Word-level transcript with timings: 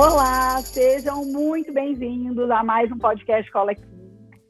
Olá, 0.00 0.56
sejam 0.62 1.26
muito 1.26 1.74
bem-vindos 1.74 2.50
a 2.50 2.64
mais 2.64 2.90
um 2.90 2.96
podcast 2.96 3.52
Cola 3.52 3.72
aqui. 3.72 3.84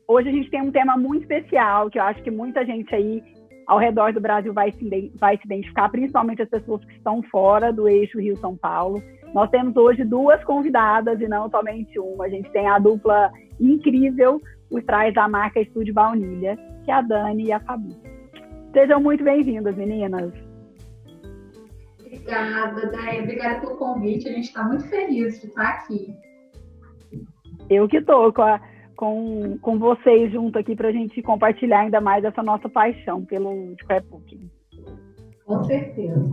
Hoje 0.07 0.29
a 0.29 0.33
gente 0.33 0.49
tem 0.49 0.63
um 0.63 0.71
tema 0.71 0.97
muito 0.97 1.23
especial 1.23 1.91
que 1.91 1.99
eu 1.99 2.05
acho 2.05 2.23
que 2.23 2.31
muita 2.31 2.65
gente 2.65 2.95
aí 2.95 3.21
ao 3.67 3.77
redor 3.77 4.13
do 4.13 4.21
Brasil 4.21 4.53
vai 4.53 4.71
se, 4.71 5.13
vai 5.19 5.37
se 5.39 5.43
identificar, 5.47 5.89
principalmente 5.89 6.41
as 6.41 6.49
pessoas 6.49 6.85
que 6.85 6.93
estão 6.93 7.21
fora 7.25 7.73
do 7.73 7.89
eixo 7.89 8.21
Rio-São 8.21 8.57
Paulo. 8.57 9.03
Nós 9.35 9.51
temos 9.51 9.77
hoje 9.77 10.05
duas 10.05 10.41
convidadas 10.45 11.21
e 11.21 11.27
não 11.27 11.51
somente 11.51 11.99
uma. 11.99 12.27
A 12.27 12.29
gente 12.29 12.49
tem 12.53 12.69
a 12.69 12.79
dupla 12.79 13.33
incrível 13.59 14.41
por 14.71 14.81
trás 14.85 15.13
da 15.13 15.29
marca 15.29 15.61
Estúdio 15.61 15.93
Baunilha, 15.93 16.57
que 16.85 16.93
é 16.93 16.95
a 16.95 17.03
Dani 17.03 17.47
e 17.47 17.53
a 17.53 17.59
Fabi. 17.59 17.97
Sejam 18.73 19.01
muito 19.01 19.25
bem-vindas, 19.25 19.75
meninas. 19.75 20.33
Obrigada, 22.31 22.87
Day. 22.87 23.23
Obrigada 23.23 23.61
pelo 23.61 23.77
convite. 23.77 24.29
A 24.29 24.33
gente 24.33 24.45
está 24.45 24.63
muito 24.63 24.89
feliz 24.89 25.41
de 25.41 25.49
estar 25.49 25.69
aqui. 25.69 26.15
Eu 27.69 27.89
que 27.89 27.97
estou 27.97 28.33
com, 28.33 28.61
com, 28.97 29.59
com 29.59 29.79
vocês 29.79 30.33
junto 30.33 30.59
aqui 30.59 30.77
para 30.77 30.89
a 30.89 30.93
gente 30.93 31.21
compartilhar 31.23 31.81
ainda 31.81 32.01
mais 32.01 32.25
essa 32.25 32.43
nossa 32.43 32.69
paixão 32.69 33.25
pelo 33.25 33.75
scrapbooking. 33.81 34.49
Com 35.45 35.65
certeza. 35.65 36.31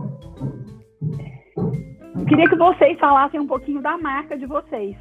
Eu 2.16 2.24
queria 2.26 2.48
que 2.48 2.56
vocês 2.56 2.98
falassem 3.00 3.40
um 3.40 3.46
pouquinho 3.46 3.82
da 3.82 3.98
marca 3.98 4.38
de 4.38 4.46
vocês, 4.46 4.96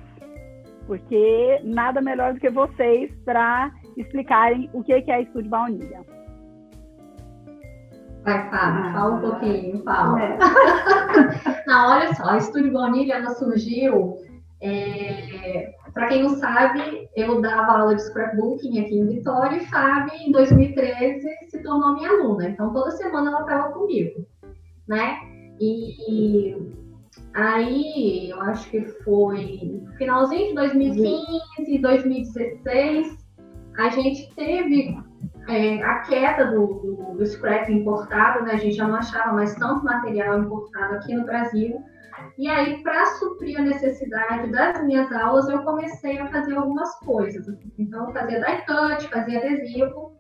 porque 0.87 1.59
nada 1.63 2.01
melhor 2.01 2.33
do 2.33 2.39
que 2.39 2.49
vocês 2.49 3.11
para 3.23 3.71
explicarem 3.95 4.67
o 4.73 4.83
que 4.83 4.93
é 4.93 5.13
a 5.13 5.21
Estúdio 5.21 5.49
Baunilha. 5.49 6.16
Vai, 8.23 8.49
Fábio, 8.49 8.91
fala 8.91 9.15
um 9.15 9.21
pouquinho, 9.21 9.83
fala. 9.83 10.21
É. 10.21 10.37
não, 11.67 11.91
olha 11.91 12.13
só, 12.13 12.29
a 12.29 12.37
Estúdio 12.37 12.73
Baunilha, 12.73 13.13
ela 13.13 13.29
surgiu, 13.31 14.17
é, 14.61 15.73
para 15.93 16.07
quem 16.07 16.23
não 16.23 16.35
sabe, 16.35 17.09
eu 17.15 17.41
dava 17.41 17.79
aula 17.79 17.95
de 17.95 18.03
scrapbooking 18.03 18.79
aqui 18.79 18.99
em 18.99 19.07
Vitória 19.07 19.57
e 19.57 19.65
Fábio, 19.65 20.13
em 20.15 20.31
2013, 20.31 21.27
se 21.47 21.63
tornou 21.63 21.93
minha 21.93 22.09
aluna. 22.09 22.49
Então, 22.49 22.73
toda 22.73 22.91
semana 22.91 23.31
ela 23.31 23.41
estava 23.41 23.71
comigo, 23.71 24.25
né? 24.87 25.17
E 25.59 26.55
aí, 27.33 28.29
eu 28.29 28.41
acho 28.41 28.69
que 28.69 28.81
foi 29.03 29.81
finalzinho 29.97 30.49
de 30.49 30.55
2015, 30.55 31.79
2016, 31.79 33.27
a 33.77 33.89
gente 33.89 34.35
teve 34.35 34.97
é, 35.47 35.81
a 35.81 35.99
queda 35.99 36.45
do, 36.51 36.67
do, 36.67 37.17
do, 37.17 37.25
scrap 37.25 37.71
importado, 37.71 38.43
né? 38.43 38.53
A 38.53 38.57
gente 38.57 38.75
já 38.75 38.87
não 38.87 38.95
achava 38.95 39.33
mais 39.33 39.55
tanto 39.55 39.83
material 39.83 40.39
importado 40.39 40.95
aqui 40.95 41.15
no 41.15 41.25
Brasil. 41.25 41.81
E 42.37 42.49
aí, 42.49 42.81
para 42.83 43.05
suprir 43.17 43.59
a 43.59 43.63
necessidade 43.63 44.51
das 44.51 44.83
minhas 44.83 45.11
aulas, 45.11 45.47
eu 45.47 45.61
comecei 45.63 46.17
a 46.19 46.27
fazer 46.27 46.55
algumas 46.55 46.93
coisas. 46.99 47.47
Então, 47.77 48.07
eu 48.07 48.13
fazia 48.13 48.39
die 48.39 48.65
cut, 48.65 49.07
fazia 49.09 49.39
adesivo. 49.39 50.17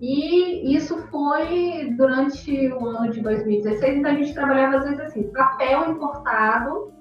E 0.00 0.74
isso 0.74 0.98
foi 1.08 1.94
durante 1.96 2.68
o 2.72 2.84
ano 2.86 3.12
de 3.12 3.20
2016, 3.20 3.98
então 3.98 4.10
a 4.10 4.14
gente 4.14 4.34
trabalhava 4.34 4.78
às 4.78 4.84
vezes 4.84 4.98
assim, 4.98 5.30
papel 5.32 5.92
importado, 5.92 6.92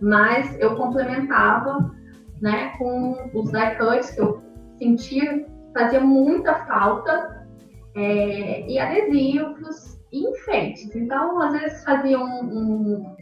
mas 0.00 0.58
eu 0.58 0.74
complementava 0.74 1.94
né, 2.40 2.72
com 2.78 3.30
os 3.34 3.50
die 3.50 3.74
cuts 3.76 4.10
que 4.12 4.22
eu 4.22 4.42
sentia 4.78 5.46
fazia 5.78 6.00
muita 6.00 6.54
falta, 6.66 7.46
é, 7.94 8.68
e 8.68 8.78
adesivos 8.78 9.98
e 10.12 10.28
enfeites. 10.28 10.94
Então, 10.94 11.40
às 11.40 11.52
vezes 11.52 11.84
fazia 11.84 12.18
um, 12.18 12.40
um, 12.42 13.16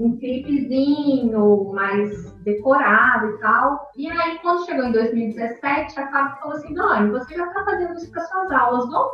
um 0.00 0.16
clipezinho 0.18 1.72
mais 1.72 2.32
decorado 2.42 3.30
e 3.30 3.38
tal. 3.38 3.90
E 3.96 4.10
aí, 4.10 4.38
quando 4.40 4.64
chegou 4.64 4.84
em 4.84 4.92
2017, 4.92 6.00
a 6.00 6.10
Fábio 6.10 6.38
falou 6.38 6.56
assim, 6.56 6.74
Dani, 6.74 7.10
você 7.10 7.34
já 7.34 7.46
está 7.46 7.64
fazendo 7.64 7.94
isso 7.94 8.10
para 8.10 8.22
suas 8.22 8.50
aulas, 8.52 8.88
vamos, 8.88 9.12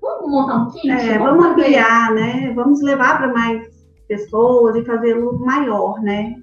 vamos 0.00 0.30
montar 0.30 0.56
um 0.56 0.70
kit? 0.70 0.90
É, 0.90 1.18
vamos, 1.18 1.42
vamos 1.42 1.46
ampliar, 1.46 2.12
né? 2.12 2.52
Vamos 2.54 2.82
levar 2.82 3.18
para 3.18 3.32
mais 3.32 3.66
pessoas 4.06 4.76
e 4.76 4.84
fazê-lo 4.84 5.38
maior, 5.38 6.00
né? 6.00 6.34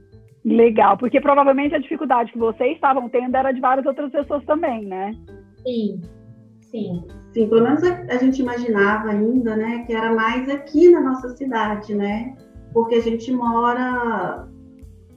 Legal, 0.46 0.98
porque 0.98 1.22
provavelmente 1.22 1.74
a 1.74 1.80
dificuldade 1.80 2.32
que 2.32 2.38
vocês 2.38 2.76
estavam 2.76 3.08
tendo 3.08 3.36
era 3.36 3.52
de 3.52 3.62
várias 3.62 3.86
outras 3.86 4.12
pessoas 4.12 4.44
também, 4.44 4.86
né? 4.86 5.16
Sim, 5.66 6.02
sim. 6.60 7.04
Sim, 7.32 7.48
pelo 7.48 7.64
menos 7.64 7.82
a, 7.84 8.18
gente 8.18 8.42
imaginava 8.42 9.10
ainda, 9.10 9.56
né, 9.56 9.86
que 9.88 9.94
era 9.94 10.14
mais 10.14 10.48
aqui 10.50 10.92
na 10.92 11.02
nossa 11.02 11.30
cidade, 11.30 11.96
né? 11.96 12.36
Porque 12.74 12.96
a 12.96 13.02
gente 13.02 13.32
mora 13.32 14.48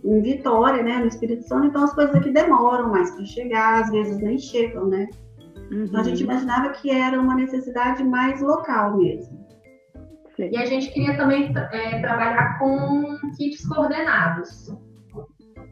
em 0.05 0.23
Vitória, 0.23 0.83
né, 0.83 0.99
no 0.99 1.09
Espírito 1.09 1.43
Santo, 1.43 1.67
então 1.67 1.85
as 1.85 1.93
coisas 1.93 2.15
aqui 2.15 2.31
demoram 2.31 2.91
mais 2.91 3.11
para 3.11 3.25
chegar, 3.25 3.83
às 3.83 3.91
vezes 3.91 4.19
nem 4.19 4.39
chegam, 4.39 4.87
né? 4.87 5.09
Uhum. 5.73 5.85
Então 5.85 6.01
a 6.01 6.05
gente 6.05 6.23
uhum. 6.25 6.31
imaginava 6.31 6.71
que 6.71 6.89
era 6.89 7.21
uma 7.21 7.35
necessidade 7.35 8.05
mais 8.05 8.41
local 8.41 8.97
mesmo. 8.97 9.45
Sim. 10.37 10.51
E 10.53 10.57
a 10.57 10.67
gente 10.67 10.93
queria 10.93 11.17
também 11.17 11.53
é, 11.73 11.99
trabalhar 12.01 12.59
com 12.59 13.19
kits 13.37 13.67
coordenados 13.67 14.71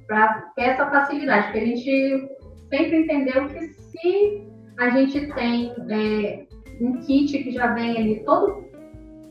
para 0.06 0.42
ter 0.54 0.62
essa 0.62 0.90
facilidade, 0.90 1.44
porque 1.44 1.58
a 1.58 1.66
gente 1.66 2.28
sempre 2.68 3.02
entendeu 3.02 3.48
que 3.48 3.68
se 3.68 4.48
a 4.78 4.90
gente 4.90 5.32
tem 5.34 5.72
é, 5.90 6.46
um 6.80 6.98
kit 7.00 7.42
que 7.42 7.50
já 7.52 7.68
vem 7.68 7.96
ali 7.96 8.24
todo 8.24 8.64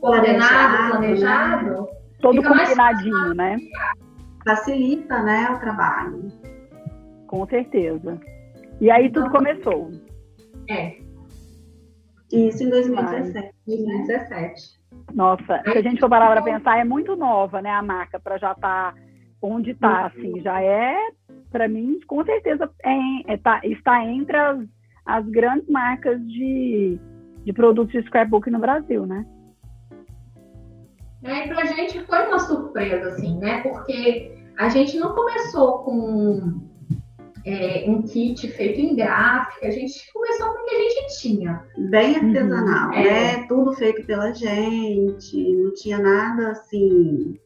coordenado, 0.00 0.90
planejado, 0.90 1.82
né? 1.82 1.86
todo 2.20 2.42
combinadinho, 2.42 3.34
né? 3.34 3.56
Facilita, 4.44 5.22
né, 5.22 5.50
o 5.50 5.58
trabalho. 5.58 6.32
Com 7.26 7.46
certeza. 7.46 8.20
E 8.80 8.90
aí 8.90 9.10
tudo 9.10 9.28
então, 9.28 9.38
começou. 9.38 9.90
É. 10.68 10.96
Isso 12.32 12.64
em 12.64 12.70
2017. 12.70 13.54
2017. 13.66 14.84
Nossa, 15.14 15.62
se 15.62 15.78
a 15.78 15.82
gente 15.82 16.00
for 16.00 16.08
parar 16.08 16.30
para 16.32 16.42
pensar, 16.42 16.78
é 16.78 16.84
muito 16.84 17.16
nova, 17.16 17.62
né, 17.62 17.70
a 17.70 17.82
marca, 17.82 18.18
para 18.18 18.38
já 18.38 18.52
estar 18.52 18.92
tá 18.92 19.03
onde 19.44 19.72
está, 19.72 20.00
uhum. 20.00 20.06
assim, 20.06 20.40
já 20.40 20.60
é, 20.62 20.96
para 21.50 21.68
mim, 21.68 22.00
com 22.06 22.24
certeza, 22.24 22.70
é, 22.82 23.34
é, 23.34 23.36
tá, 23.36 23.60
está 23.62 24.04
entre 24.04 24.36
as, 24.36 24.66
as 25.04 25.26
grandes 25.28 25.68
marcas 25.68 26.18
de, 26.26 26.98
de 27.44 27.52
produtos 27.52 27.92
de 27.92 28.02
scrapbook 28.06 28.50
no 28.50 28.58
Brasil, 28.58 29.06
né? 29.06 29.26
É, 31.22 31.46
para 31.46 31.62
a 31.62 31.66
gente 31.66 32.00
foi 32.04 32.26
uma 32.26 32.38
surpresa, 32.38 33.08
assim, 33.08 33.38
né? 33.38 33.62
Porque 33.62 34.36
a 34.58 34.68
gente 34.68 34.98
não 34.98 35.14
começou 35.14 35.78
com 35.78 36.60
é, 37.46 37.84
um 37.88 38.02
kit 38.02 38.46
feito 38.48 38.80
em 38.80 38.94
gráfica, 38.96 39.66
a 39.66 39.70
gente 39.70 40.12
começou 40.12 40.52
com 40.52 40.60
o 40.60 40.64
que 40.66 40.74
a 40.74 40.78
gente 40.80 41.20
tinha. 41.20 41.64
Bem 41.90 42.16
artesanal, 42.16 42.88
uhum. 42.88 42.94
né? 42.94 43.34
É. 43.34 43.46
Tudo 43.46 43.72
feito 43.74 44.06
pela 44.06 44.32
gente, 44.32 45.54
não 45.54 45.72
tinha 45.74 45.98
nada 45.98 46.50
assim 46.50 47.38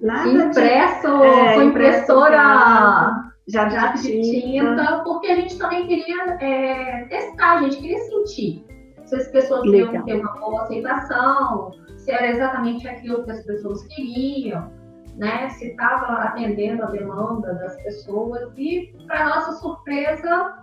Nada 0.00 0.28
impresso 0.28 1.06
é, 1.24 1.54
com 1.54 1.62
impressora 1.62 3.28
já, 3.48 3.68
já 3.68 3.92
de 3.92 4.02
tinta. 4.02 4.76
tinta, 4.76 5.02
porque 5.04 5.26
a 5.28 5.36
gente 5.36 5.58
também 5.58 5.86
queria 5.86 6.36
é, 6.40 7.04
testar, 7.06 7.58
a 7.58 7.62
gente 7.62 7.78
queria 7.78 7.98
sentir 7.98 8.64
se 9.08 9.16
as 9.16 9.28
pessoas 9.28 9.64
Legal. 9.64 9.94
iam 9.94 10.04
ter 10.04 10.20
uma 10.20 10.32
boa 10.32 10.62
aceitação, 10.62 11.72
se 11.96 12.10
era 12.10 12.28
exatamente 12.28 12.86
aquilo 12.86 13.24
que 13.24 13.30
as 13.30 13.42
pessoas 13.44 13.82
queriam, 13.86 14.70
né? 15.16 15.48
Se 15.50 15.68
estava 15.68 16.12
atendendo 16.24 16.82
a 16.82 16.90
demanda 16.90 17.54
das 17.54 17.74
pessoas. 17.82 18.52
E, 18.56 18.94
para 19.06 19.28
nossa 19.30 19.52
surpresa, 19.52 20.58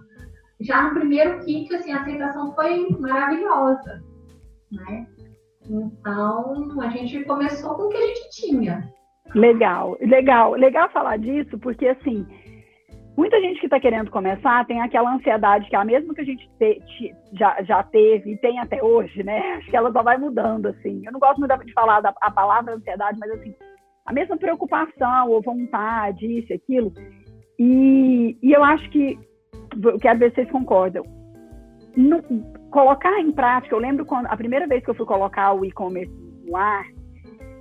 já 0.61 0.83
no 0.83 0.93
primeiro 0.93 1.39
kit, 1.39 1.73
assim, 1.75 1.91
a 1.91 2.01
aceitação 2.01 2.53
foi 2.53 2.87
maravilhosa, 2.99 4.03
né? 4.71 5.07
Então, 5.67 6.79
a 6.79 6.89
gente 6.89 7.23
começou 7.25 7.73
com 7.73 7.83
o 7.83 7.89
que 7.89 7.97
a 7.97 8.07
gente 8.07 8.29
tinha. 8.29 8.93
Legal, 9.35 9.97
legal, 9.99 10.53
legal 10.53 10.89
falar 10.91 11.17
disso, 11.17 11.59
porque 11.59 11.85
assim, 11.89 12.25
muita 13.17 13.39
gente 13.41 13.59
que 13.59 13.65
está 13.65 13.77
querendo 13.77 14.09
começar 14.09 14.65
tem 14.65 14.81
aquela 14.81 15.13
ansiedade 15.13 15.69
que 15.69 15.75
a 15.75 15.83
mesma 15.83 16.15
que 16.15 16.21
a 16.21 16.25
gente 16.25 16.49
te, 16.57 16.79
te, 16.79 17.15
já, 17.33 17.61
já 17.63 17.83
teve 17.83 18.31
e 18.31 18.37
tem 18.37 18.59
até 18.59 18.81
hoje, 18.81 19.23
né? 19.23 19.39
Acho 19.59 19.69
que 19.69 19.75
ela 19.75 19.91
só 19.91 20.01
vai 20.01 20.17
mudando, 20.17 20.67
assim. 20.67 21.01
Eu 21.05 21.11
não 21.11 21.19
gosto 21.19 21.39
muito 21.39 21.65
de 21.65 21.73
falar 21.73 21.99
da, 21.99 22.13
a 22.21 22.31
palavra 22.31 22.75
ansiedade, 22.75 23.19
mas 23.19 23.29
assim, 23.31 23.53
a 24.05 24.13
mesma 24.13 24.37
preocupação 24.37 25.29
ou 25.29 25.41
vontade, 25.41 26.25
isso, 26.25 26.53
aquilo. 26.53 26.93
E, 27.59 28.37
e 28.41 28.53
eu 28.53 28.63
acho 28.63 28.89
que, 28.89 29.19
quero 30.01 30.19
ver 30.19 30.29
se 30.29 30.35
vocês 30.35 30.51
concordam. 30.51 31.03
No, 31.97 32.23
colocar 32.71 33.19
em 33.19 33.33
prática, 33.33 33.75
eu 33.75 33.79
lembro 33.79 34.05
quando 34.05 34.27
a 34.27 34.37
primeira 34.37 34.65
vez 34.65 34.81
que 34.81 34.89
eu 34.89 34.95
fui 34.95 35.05
colocar 35.05 35.51
o 35.51 35.65
e-commerce 35.65 36.13
no 36.45 36.55
ar, 36.55 36.85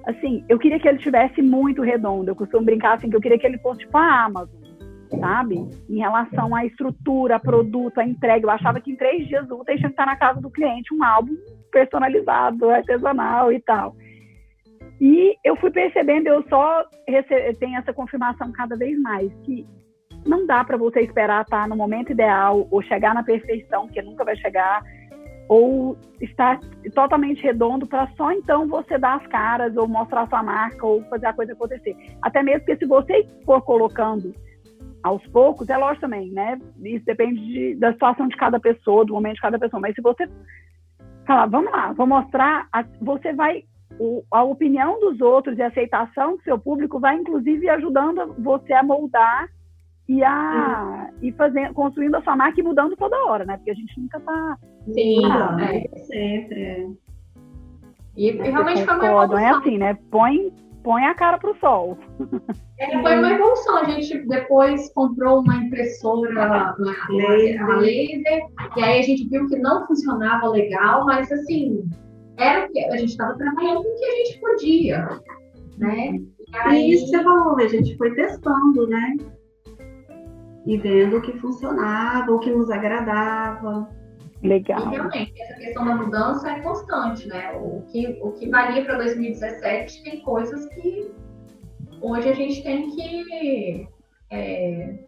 assim, 0.06 0.45
eu 0.49 0.59
queria 0.59 0.79
que 0.79 0.89
ele 0.89 0.99
estivesse 0.99 1.41
muito 1.43 1.83
redondo. 1.83 2.31
Eu 2.31 2.37
costumo 2.37 2.65
brincar 2.65 2.97
assim 2.97 3.11
que 3.11 3.17
eu 3.17 3.21
queria 3.21 3.39
que 3.39 3.47
ele 3.47 3.59
fosse 3.59 3.81
tipo 3.81 3.97
a 3.97 4.25
Amazon, 4.25 4.61
sabe? 5.19 5.56
Em 5.89 5.99
relação 5.99 6.55
à 6.55 6.65
estrutura, 6.65 7.39
produto, 7.39 7.99
à 7.99 8.05
entrega. 8.05 8.47
Eu 8.47 8.51
achava 8.51 8.81
que 8.81 8.91
em 8.91 8.97
três 8.97 9.27
dias 9.27 9.51
úteis 9.51 9.79
tinha 9.79 9.89
que 9.89 9.95
estar 9.95 10.06
na 10.06 10.17
casa 10.17 10.41
do 10.41 10.51
cliente 10.51 10.95
um 10.95 11.03
álbum 11.03 11.35
personalizado, 11.71 12.71
artesanal 12.71 13.53
e 13.53 13.61
tal. 13.61 13.97
E 15.01 15.37
eu 15.45 15.56
fui 15.56 15.71
percebendo, 15.71 16.29
eu 16.29 16.45
só 16.49 16.85
tenho 17.59 17.77
essa 17.79 17.93
confirmação 17.93 18.53
cada 18.53 18.77
vez 18.77 18.99
mais, 19.01 19.33
que 19.43 19.67
não 20.25 20.47
dá 20.47 20.65
para 20.65 20.77
você 20.77 21.01
esperar 21.01 21.43
estar 21.43 21.69
no 21.69 21.77
momento 21.77 22.12
ideal 22.12 22.67
ou 22.71 22.81
chegar 22.83 23.15
na 23.15 23.23
perfeição, 23.23 23.89
que 23.89 24.01
nunca 24.01 24.25
vai 24.25 24.37
chegar, 24.37 24.83
ou 25.49 25.96
estar 26.20 26.58
totalmente 26.94 27.43
redondo 27.43 27.87
para 27.87 28.08
só 28.17 28.32
então 28.32 28.67
você 28.67 28.99
dar 28.99 29.17
as 29.17 29.26
caras 29.26 29.76
ou 29.76 29.87
mostrar 29.87 30.29
sua 30.29 30.43
marca 30.43 30.87
ou 30.87 31.02
fazer 31.05 31.26
a 31.26 31.32
coisa 31.32 31.52
acontecer. 31.52 31.96
Até 32.23 32.43
mesmo 32.43 32.64
que 32.64 32.76
se 32.76 32.87
você 32.87 33.26
for 33.44 33.61
colocando 33.62 34.35
aos 35.02 35.25
poucos, 35.29 35.69
é 35.69 35.76
lógico 35.76 36.00
também, 36.00 36.31
né? 36.31 36.58
Isso 36.82 37.05
depende 37.05 37.41
de, 37.44 37.75
da 37.76 37.93
situação 37.93 38.26
de 38.26 38.37
cada 38.37 38.58
pessoa, 38.58 39.05
do 39.05 39.12
momento 39.12 39.35
de 39.35 39.43
cada 39.43 39.58
pessoa. 39.58 39.81
Mas 39.81 39.94
se 39.94 40.00
você 40.00 40.26
falar, 41.26 41.46
vamos 41.46 41.70
lá, 41.70 41.93
vou 41.93 42.06
mostrar, 42.06 42.67
a, 42.73 42.82
você 43.02 43.35
vai 43.35 43.64
o, 43.99 44.25
a 44.31 44.43
opinião 44.43 44.99
dos 44.99 45.20
outros 45.20 45.58
e 45.58 45.62
a 45.62 45.69
aceitação 45.69 46.37
do 46.37 46.43
seu 46.43 46.58
público 46.58 46.99
vai 46.99 47.17
inclusive 47.17 47.69
ajudando 47.69 48.35
você 48.38 48.73
a 48.73 48.82
moldar 48.82 49.49
e 50.08 50.23
a 50.23 51.11
e 51.23 51.32
fazendo, 51.32 51.73
construindo 51.75 52.14
a 52.17 52.23
sua 52.23 52.37
marca 52.37 52.61
e 52.61 52.62
mudando 52.62 52.96
toda 52.96 53.25
hora, 53.25 53.44
né? 53.44 53.56
Porque 53.56 53.70
a 53.70 53.75
gente 53.75 54.00
nunca 54.00 54.20
tá. 54.20 54.58
Sim, 54.93 55.25
ah, 55.27 55.57
é. 55.61 55.99
sempre. 55.99 56.61
É. 56.61 56.87
E, 58.17 58.31
e 58.31 58.51
realmente 58.51 58.85
foi 58.85 58.95
uma 58.95 59.07
evolução. 59.07 59.39
É 59.39 59.51
assim, 59.51 59.79
né? 59.79 59.99
Põe, 60.11 60.53
põe 60.83 61.05
a 61.05 61.15
cara 61.15 61.39
pro 61.39 61.57
sol. 61.59 61.99
É, 62.79 62.91
foi 63.03 63.19
uma 63.19 63.31
evolução. 63.33 63.79
A 63.79 63.85
gente 63.85 64.27
depois 64.27 64.93
comprou 64.95 65.41
uma 65.41 65.57
impressora 65.57 66.31
uma, 66.31 66.77
laser. 67.09 67.65
uma 67.65 67.77
laser, 67.77 68.47
e 68.77 68.83
aí 68.83 68.99
a 68.99 69.03
gente 69.03 69.29
viu 69.29 69.47
que 69.47 69.57
não 69.61 69.87
funcionava 69.87 70.49
legal, 70.49 71.07
mas 71.07 71.31
assim, 71.31 71.89
era 72.37 72.69
que 72.69 72.85
a 72.87 72.97
gente 72.97 73.11
estava 73.11 73.37
trabalhando 73.37 73.83
com 73.83 73.89
o 73.89 73.95
que 73.97 74.05
a 74.05 74.17
gente 74.17 74.41
podia, 74.41 75.21
né? 75.79 76.17
E, 76.17 76.57
aí... 76.57 76.91
e 76.91 76.95
isso 76.95 77.07
você 77.07 77.23
falou, 77.23 77.57
a 77.57 77.69
gente 77.69 77.97
foi 77.97 78.13
testando, 78.15 78.89
né? 78.89 79.17
e 80.67 80.79
vendo 80.79 81.19
o 81.19 81.21
que 81.21 81.33
funcionava, 81.39 82.33
o 82.33 82.39
que 82.39 82.51
nos 82.51 82.71
agradava. 82.71 83.89
Legal. 84.44 84.79
E 84.79 84.91
realmente, 84.91 85.43
essa 85.43 85.55
questão 85.55 85.85
da 85.87 85.94
mudança 85.96 86.50
é 86.50 86.61
constante, 86.61 87.26
né? 87.26 87.52
O 87.56 87.82
que, 87.91 88.19
o 88.23 88.32
que 88.32 88.50
valia 88.50 88.85
para 88.85 88.99
2017 88.99 90.05
tem 90.05 90.20
coisas 90.20 90.67
que 90.75 91.11
hoje 92.02 92.29
a 92.29 92.35
gente 92.35 92.62
tem 92.62 92.91
que 92.91 93.88
é, 94.31 94.99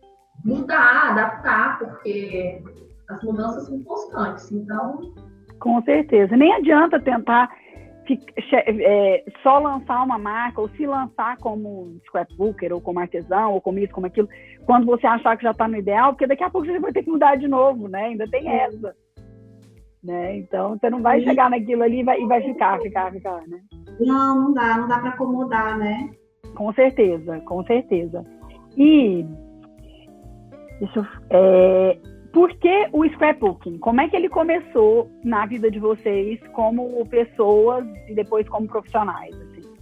mudar, 0.42 1.10
adaptar, 1.10 1.78
porque 1.78 2.62
as 3.10 3.22
mudanças 3.22 3.66
são 3.66 3.82
constantes. 3.84 4.50
Então. 4.50 5.12
Com 5.60 5.82
certeza. 5.82 6.34
Nem 6.34 6.54
adianta 6.54 6.98
tentar 6.98 7.50
é, 8.52 9.24
só 9.42 9.58
lançar 9.58 10.02
uma 10.02 10.18
marca 10.18 10.62
ou 10.62 10.70
se 10.70 10.86
lançar 10.86 11.36
como 11.38 12.00
scrapbooker 12.06 12.72
ou 12.72 12.80
como 12.80 13.00
artesão 13.00 13.52
ou 13.52 13.60
como 13.60 13.80
isso, 13.80 13.92
como 13.92 14.06
aquilo, 14.06 14.28
quando 14.64 14.86
você 14.86 15.06
achar 15.06 15.36
que 15.36 15.42
já 15.42 15.50
está 15.50 15.68
no 15.68 15.76
ideal, 15.76 16.12
porque 16.12 16.26
daqui 16.26 16.42
a 16.42 16.48
pouco 16.48 16.66
você 16.66 16.78
vai 16.78 16.92
ter 16.92 17.02
que 17.02 17.10
mudar 17.10 17.36
de 17.36 17.48
novo, 17.48 17.86
né? 17.86 18.04
Ainda 18.06 18.26
tem 18.30 18.48
essa. 18.48 18.96
Né? 20.06 20.37
Então 20.37 20.79
você 20.79 20.88
não 20.88 21.03
vai 21.03 21.20
chegar 21.20 21.50
naquilo 21.50 21.82
ali 21.82 22.00
e 22.00 22.05
vai, 22.05 22.20
e 22.20 22.26
vai 22.26 22.41
ficar, 22.41 22.79
ficar, 22.81 23.11
ficar, 23.11 23.43
né? 23.49 23.58
Não, 23.99 24.41
não 24.41 24.55
dá, 24.55 24.79
não 24.79 24.87
dá 24.87 25.00
para 25.00 25.11
acomodar, 25.11 25.76
né? 25.76 26.11
Com 26.55 26.73
certeza, 26.75 27.41
com 27.41 27.64
certeza. 27.64 28.23
E 28.76 29.26
eu, 30.81 31.06
é, 31.31 31.99
por 32.32 32.55
que 32.58 32.88
o 32.93 33.05
scrapbooking? 33.05 33.79
Como 33.79 34.00
é 34.00 34.08
que 34.08 34.14
ele 34.14 34.29
começou 34.29 35.11
na 35.25 35.44
vida 35.44 35.69
de 35.73 35.81
vocês 35.81 36.38
como 36.53 37.05
pessoas 37.06 37.85
e 38.08 38.14
depois 38.14 38.49
como 38.49 38.69
profissionais? 38.69 39.35
Assim? 39.35 39.75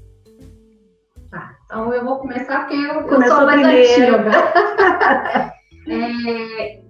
Tá, 1.30 1.54
então 1.66 1.92
eu 1.92 2.02
vou 2.02 2.18
começar 2.20 2.60
porque 2.60 2.76
eu, 2.76 3.00
eu 3.02 3.22
sou 3.24 3.44
mais 3.44 3.60
primeiro. 3.60 4.16
antiga. 4.16 5.52
é, 5.90 6.83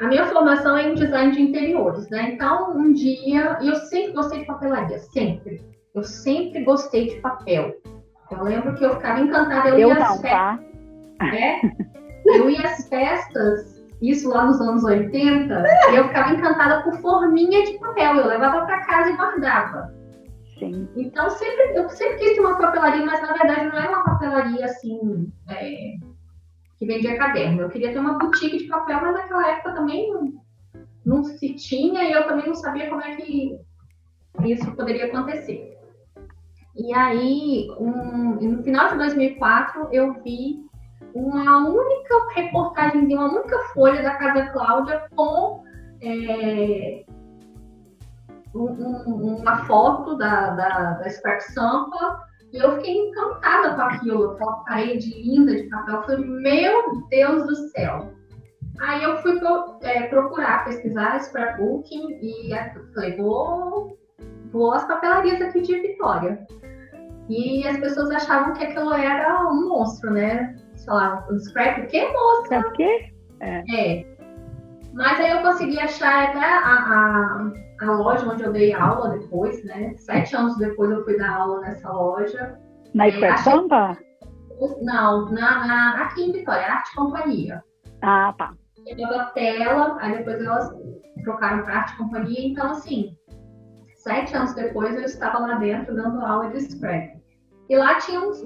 a 0.00 0.06
minha 0.06 0.26
formação 0.26 0.76
é 0.76 0.88
em 0.88 0.94
design 0.94 1.32
de 1.32 1.42
interiores, 1.42 2.08
né? 2.08 2.32
Então, 2.32 2.76
um 2.76 2.92
dia, 2.92 3.58
eu 3.60 3.74
sempre 3.76 4.12
gostei 4.12 4.40
de 4.40 4.46
papelaria, 4.46 4.98
sempre. 4.98 5.60
Eu 5.94 6.02
sempre 6.04 6.62
gostei 6.64 7.08
de 7.08 7.16
papel. 7.16 7.74
Eu 8.30 8.42
lembro 8.44 8.74
que 8.74 8.84
eu 8.84 8.94
ficava 8.94 9.20
encantada. 9.20 9.70
Eu, 9.70 9.78
eu 9.78 9.88
ia 9.88 9.94
não, 9.94 10.02
às 10.02 10.20
tá? 10.20 10.58
É, 11.32 11.60
eu 12.26 12.48
ia 12.48 12.62
às 12.62 12.88
festas 12.88 13.78
isso 14.00 14.28
lá 14.28 14.44
nos 14.44 14.60
anos 14.60 14.84
80, 14.84 15.64
e 15.90 15.96
eu 15.96 16.04
ficava 16.06 16.32
encantada 16.32 16.82
por 16.84 16.94
forminha 17.00 17.64
de 17.64 17.78
papel. 17.78 18.16
Eu 18.16 18.26
levava 18.28 18.64
para 18.64 18.84
casa 18.84 19.10
e 19.10 19.16
guardava. 19.16 19.92
Sim. 20.58 20.88
Então, 20.96 21.30
sempre, 21.30 21.76
eu 21.76 21.88
sempre 21.88 22.18
quis 22.18 22.34
ter 22.34 22.40
uma 22.40 22.56
papelaria, 22.56 23.04
mas 23.04 23.20
na 23.20 23.32
verdade 23.32 23.66
não 23.66 23.78
é 23.78 23.88
uma 23.88 24.04
papelaria 24.04 24.64
assim, 24.64 25.32
é, 25.48 25.94
que 26.78 26.86
vendia 26.86 27.18
caderno. 27.18 27.62
Eu 27.62 27.68
queria 27.68 27.92
ter 27.92 27.98
uma 27.98 28.18
boutique 28.18 28.58
de 28.58 28.64
papel, 28.64 29.00
mas 29.02 29.14
naquela 29.14 29.50
época 29.50 29.74
também 29.74 30.12
não, 30.12 30.32
não 31.04 31.24
se 31.24 31.54
tinha 31.54 32.04
e 32.04 32.12
eu 32.12 32.26
também 32.26 32.46
não 32.46 32.54
sabia 32.54 32.88
como 32.88 33.02
é 33.02 33.16
que 33.16 33.58
isso 34.44 34.70
poderia 34.76 35.06
acontecer. 35.06 35.76
E 36.76 36.94
aí, 36.94 37.68
um, 37.78 38.36
no 38.40 38.62
final 38.62 38.88
de 38.88 38.98
2004, 38.98 39.88
eu 39.90 40.14
vi 40.22 40.64
uma 41.12 41.68
única 41.68 42.14
reportagem, 42.34 43.12
uma 43.12 43.32
única 43.32 43.58
folha 43.74 44.00
da 44.00 44.14
Casa 44.14 44.46
Cláudia 44.52 45.08
com 45.16 45.64
é, 46.00 47.04
um, 48.54 49.36
uma 49.40 49.64
foto 49.64 50.16
da, 50.16 50.50
da, 50.50 50.90
da 50.92 51.10
Sampa 51.40 52.27
e 52.52 52.58
eu 52.58 52.76
fiquei 52.76 52.96
encantada 52.96 53.74
com 53.74 53.82
aquilo, 53.82 54.30
aquela 54.32 54.64
parede 54.64 55.22
linda 55.22 55.54
de 55.54 55.64
papel. 55.64 55.94
Eu 55.94 56.02
falei, 56.02 56.24
meu 56.24 57.06
Deus 57.10 57.46
do 57.46 57.56
céu! 57.70 58.12
Aí 58.80 59.02
eu 59.02 59.16
fui 59.18 59.40
é, 59.82 60.02
procurar, 60.06 60.64
pesquisar 60.64 61.18
scrapbooking 61.20 62.18
e 62.22 62.50
falei, 62.94 63.16
vou, 63.16 63.98
vou 64.52 64.72
às 64.72 64.86
papelarias 64.86 65.42
aqui 65.42 65.62
de 65.62 65.80
Vitória. 65.80 66.46
E 67.28 67.66
as 67.66 67.76
pessoas 67.78 68.10
achavam 68.10 68.54
que 68.54 68.64
aquilo 68.64 68.92
era 68.94 69.42
um 69.50 69.68
monstro, 69.68 70.10
né? 70.12 70.56
sei 70.78 70.92
lá, 70.92 71.26
um 71.30 71.38
scrap 71.38 71.80
o 71.80 71.86
quê, 71.86 72.08
moça? 72.12 72.44
Scrap 72.44 72.66
o 72.66 72.72
quê? 72.72 73.12
É. 73.40 73.62
é. 73.74 74.06
Mas 74.94 75.20
aí 75.20 75.30
eu 75.30 75.42
consegui 75.42 75.78
achar 75.78 76.28
até 76.28 76.38
a, 76.38 76.58
a, 76.58 77.52
a, 77.80 77.92
loja 77.92 78.28
onde 78.28 78.42
eu 78.42 78.52
dei 78.52 78.72
aula 78.72 79.10
depois, 79.18 79.64
né? 79.64 79.94
Sete 79.96 80.36
anos 80.36 80.56
depois 80.58 80.90
eu 80.90 81.04
fui 81.04 81.16
dar 81.16 81.36
aula 81.36 81.60
nessa 81.60 81.90
loja. 81.90 82.58
Na 82.94 83.06
é, 83.06 83.10
Scrap 83.10 83.38
Sampa? 83.38 83.98
Não, 84.82 85.26
na, 85.26 85.66
na, 85.66 86.02
aqui 86.02 86.22
em 86.22 86.32
Vitória, 86.32 86.66
Arte 86.66 86.94
Companhia. 86.94 87.62
Ah, 88.02 88.34
tá. 88.36 88.52
Eu 88.86 89.20
a 89.20 89.24
tela, 89.26 89.96
aí 90.00 90.18
depois 90.18 90.40
elas 90.40 90.70
trocaram 91.22 91.62
para 91.62 91.76
Arte 91.76 91.96
Companhia, 91.96 92.48
então 92.48 92.70
assim, 92.70 93.16
sete 93.96 94.34
anos 94.34 94.54
depois 94.54 94.96
eu 94.96 95.02
estava 95.02 95.38
lá 95.38 95.54
dentro 95.56 95.94
dando 95.94 96.24
aula 96.24 96.48
de 96.50 96.60
scrap. 96.60 97.18
E 97.68 97.76
lá 97.76 97.96
tinha 97.96 98.20
uns, 98.20 98.42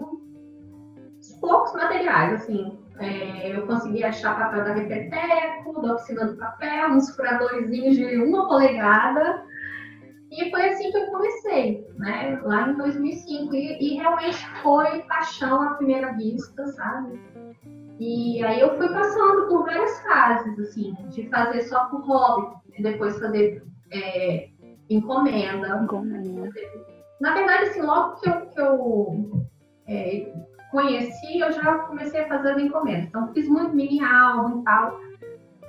poucos 1.40 1.72
materiais, 1.74 2.34
assim. 2.34 2.78
É, 3.02 3.56
eu 3.56 3.66
consegui 3.66 4.04
achar 4.04 4.38
papel 4.38 4.64
da 4.64 4.74
Repeteco, 4.74 5.82
da 5.82 5.94
Oficina 5.94 6.26
do 6.26 6.36
Papel, 6.36 6.90
uns 6.90 7.14
furadorzinhos 7.14 7.96
de 7.96 8.16
uma 8.18 8.46
polegada. 8.46 9.44
E 10.30 10.50
foi 10.50 10.68
assim 10.68 10.90
que 10.90 10.96
eu 10.96 11.06
comecei, 11.10 11.86
né? 11.98 12.40
Lá 12.42 12.68
em 12.68 12.76
2005. 12.76 13.54
E, 13.54 13.78
e 13.80 13.94
realmente 13.96 14.48
foi 14.62 15.02
paixão 15.02 15.62
à 15.62 15.74
primeira 15.74 16.12
vista, 16.12 16.66
sabe? 16.68 17.20
E 17.98 18.42
aí 18.44 18.60
eu 18.60 18.76
fui 18.76 18.88
passando 18.88 19.48
por 19.48 19.64
várias 19.64 20.00
fases, 20.02 20.58
assim, 20.58 20.94
de 21.10 21.28
fazer 21.28 21.62
só 21.62 21.84
por 21.86 22.00
hobby, 22.06 22.56
depois 22.80 23.18
fazer 23.18 23.62
é, 23.92 24.48
encomenda. 24.88 25.80
encomenda. 25.82 26.48
Na 27.20 27.34
verdade, 27.34 27.64
assim, 27.64 27.82
logo 27.82 28.16
que 28.16 28.28
eu, 28.28 28.46
que 28.46 28.60
eu 28.60 29.46
é, 29.86 30.32
conheci, 30.72 31.38
eu 31.38 31.52
já 31.52 31.78
comecei 31.80 32.22
a 32.22 32.28
fazer 32.28 32.58
encomenda. 32.58 33.02
Então, 33.02 33.32
fiz 33.32 33.46
muito 33.46 33.76
mini 33.76 34.02
álbum 34.02 34.60
e 34.60 34.64
tal. 34.64 34.98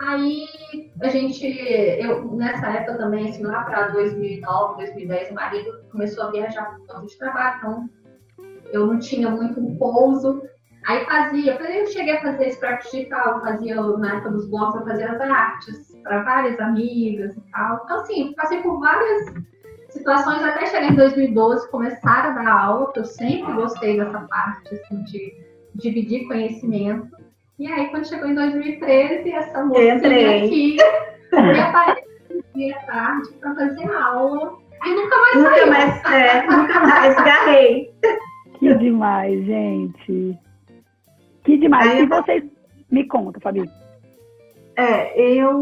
Aí, 0.02 0.46
a 1.02 1.10
gente, 1.10 1.46
eu, 1.46 2.26
nessa 2.36 2.68
época 2.68 2.98
também, 2.98 3.30
assim, 3.30 3.44
lá 3.44 3.64
para 3.64 3.90
2009, 3.90 4.78
2010, 4.78 5.30
o 5.30 5.34
marido 5.36 5.72
começou 5.92 6.24
a 6.24 6.32
viajar 6.32 6.78
por 6.78 6.88
causa 6.88 7.06
de 7.06 7.18
trabalho, 7.18 7.58
então 7.58 7.90
eu 8.72 8.88
não 8.88 8.98
tinha 8.98 9.30
muito 9.30 9.60
um 9.60 9.78
pouso. 9.78 10.42
Aí 10.88 11.06
fazia, 11.06 11.54
eu 11.54 11.88
cheguei 11.88 12.18
a 12.18 12.22
fazer 12.22 12.52
scrap 12.52 12.84
digital, 12.84 13.40
fazia 13.42 13.76
na 13.76 14.16
época 14.16 14.32
dos 14.32 14.50
blogs, 14.50 14.76
eu 14.76 14.86
fazia 14.86 15.12
as 15.12 15.22
artes 15.22 15.96
para 16.02 16.24
várias 16.24 16.60
amigas 16.60 17.36
e 17.38 17.42
tal. 17.52 17.82
Então, 17.84 18.02
assim, 18.02 18.34
passei 18.34 18.62
por 18.62 18.80
várias 18.80 19.32
situações 19.94 20.44
até 20.44 20.66
chegar 20.66 20.92
em 20.92 20.96
2012, 20.96 21.70
começar 21.70 22.26
a 22.26 22.30
dar 22.32 22.48
aula, 22.48 22.92
que 22.92 23.00
eu 23.00 23.06
sempre 23.06 23.54
gostei 23.54 23.98
dessa 23.98 24.20
parte 24.22 24.74
assim, 24.76 25.04
de 25.04 25.34
dividir 25.76 26.28
conhecimento. 26.28 27.16
E 27.60 27.68
aí, 27.72 27.88
quando 27.90 28.08
chegou 28.08 28.28
em 28.28 28.36
2013, 28.36 29.32
essa 29.32 29.64
moça 29.64 29.82
aqui 29.82 30.78
me 31.32 31.60
apareceu 31.60 32.14
dia 32.56 32.78
tarde 32.86 33.30
para 33.40 33.56
fazer 33.56 33.92
aula. 33.92 34.58
E 34.86 34.90
nunca 34.90 35.18
mais 35.18 35.36
Nunca 35.36 35.50
saiu. 35.56 35.68
mais, 35.70 36.06
é, 36.06 36.46
nunca 36.48 36.80
mais 36.82 37.16
garrei. 37.16 37.94
Que 38.60 38.74
demais, 38.76 39.46
gente. 39.46 40.38
Que 41.44 41.58
demais. 41.58 41.92
Aí 41.92 42.04
e 42.04 42.06
vocês. 42.08 42.44
Me 42.92 43.08
conta, 43.08 43.40
Fabi. 43.40 43.70
É, 44.76 45.20
eu 45.20 45.62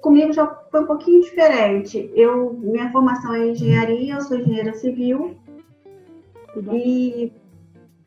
comigo 0.00 0.32
já 0.32 0.46
foi 0.70 0.80
um 0.82 0.86
pouquinho 0.86 1.22
diferente. 1.22 2.10
Eu 2.14 2.52
minha 2.54 2.90
formação 2.90 3.34
é 3.34 3.48
engenharia, 3.48 4.14
eu 4.14 4.20
sou 4.22 4.38
engenheira 4.38 4.72
civil 4.74 5.36
e 6.72 7.32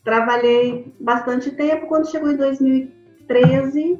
trabalhei 0.03 0.93
bastante 0.99 1.51
tempo. 1.51 1.87
Quando 1.87 2.09
chegou 2.09 2.31
em 2.31 2.37
2013, 2.37 3.99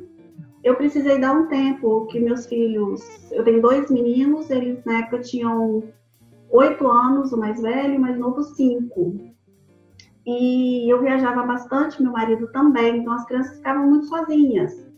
eu 0.64 0.76
precisei 0.76 1.20
dar 1.20 1.34
um 1.34 1.48
tempo 1.48 2.06
que 2.08 2.20
meus 2.20 2.46
filhos, 2.46 3.02
eu 3.32 3.44
tenho 3.44 3.62
dois 3.62 3.90
meninos, 3.90 4.50
eles 4.50 4.84
na 4.86 5.00
época 5.00 5.20
tinham 5.20 5.84
oito 6.50 6.88
anos, 6.88 7.32
o 7.32 7.38
mais 7.38 7.62
velho, 7.62 7.98
o 7.98 8.02
mais 8.02 8.18
novo 8.18 8.44
cinco. 8.44 9.34
E 10.26 10.90
eu 10.90 11.02
viajava 11.02 11.44
bastante, 11.44 12.02
meu 12.02 12.14
marido 12.14 12.48
também, 12.54 13.00
então 13.00 13.14
as 13.14 13.26
crianças 13.26 13.58
ficavam 13.58 13.90
muito 13.90 14.06
sozinhas 14.06 14.93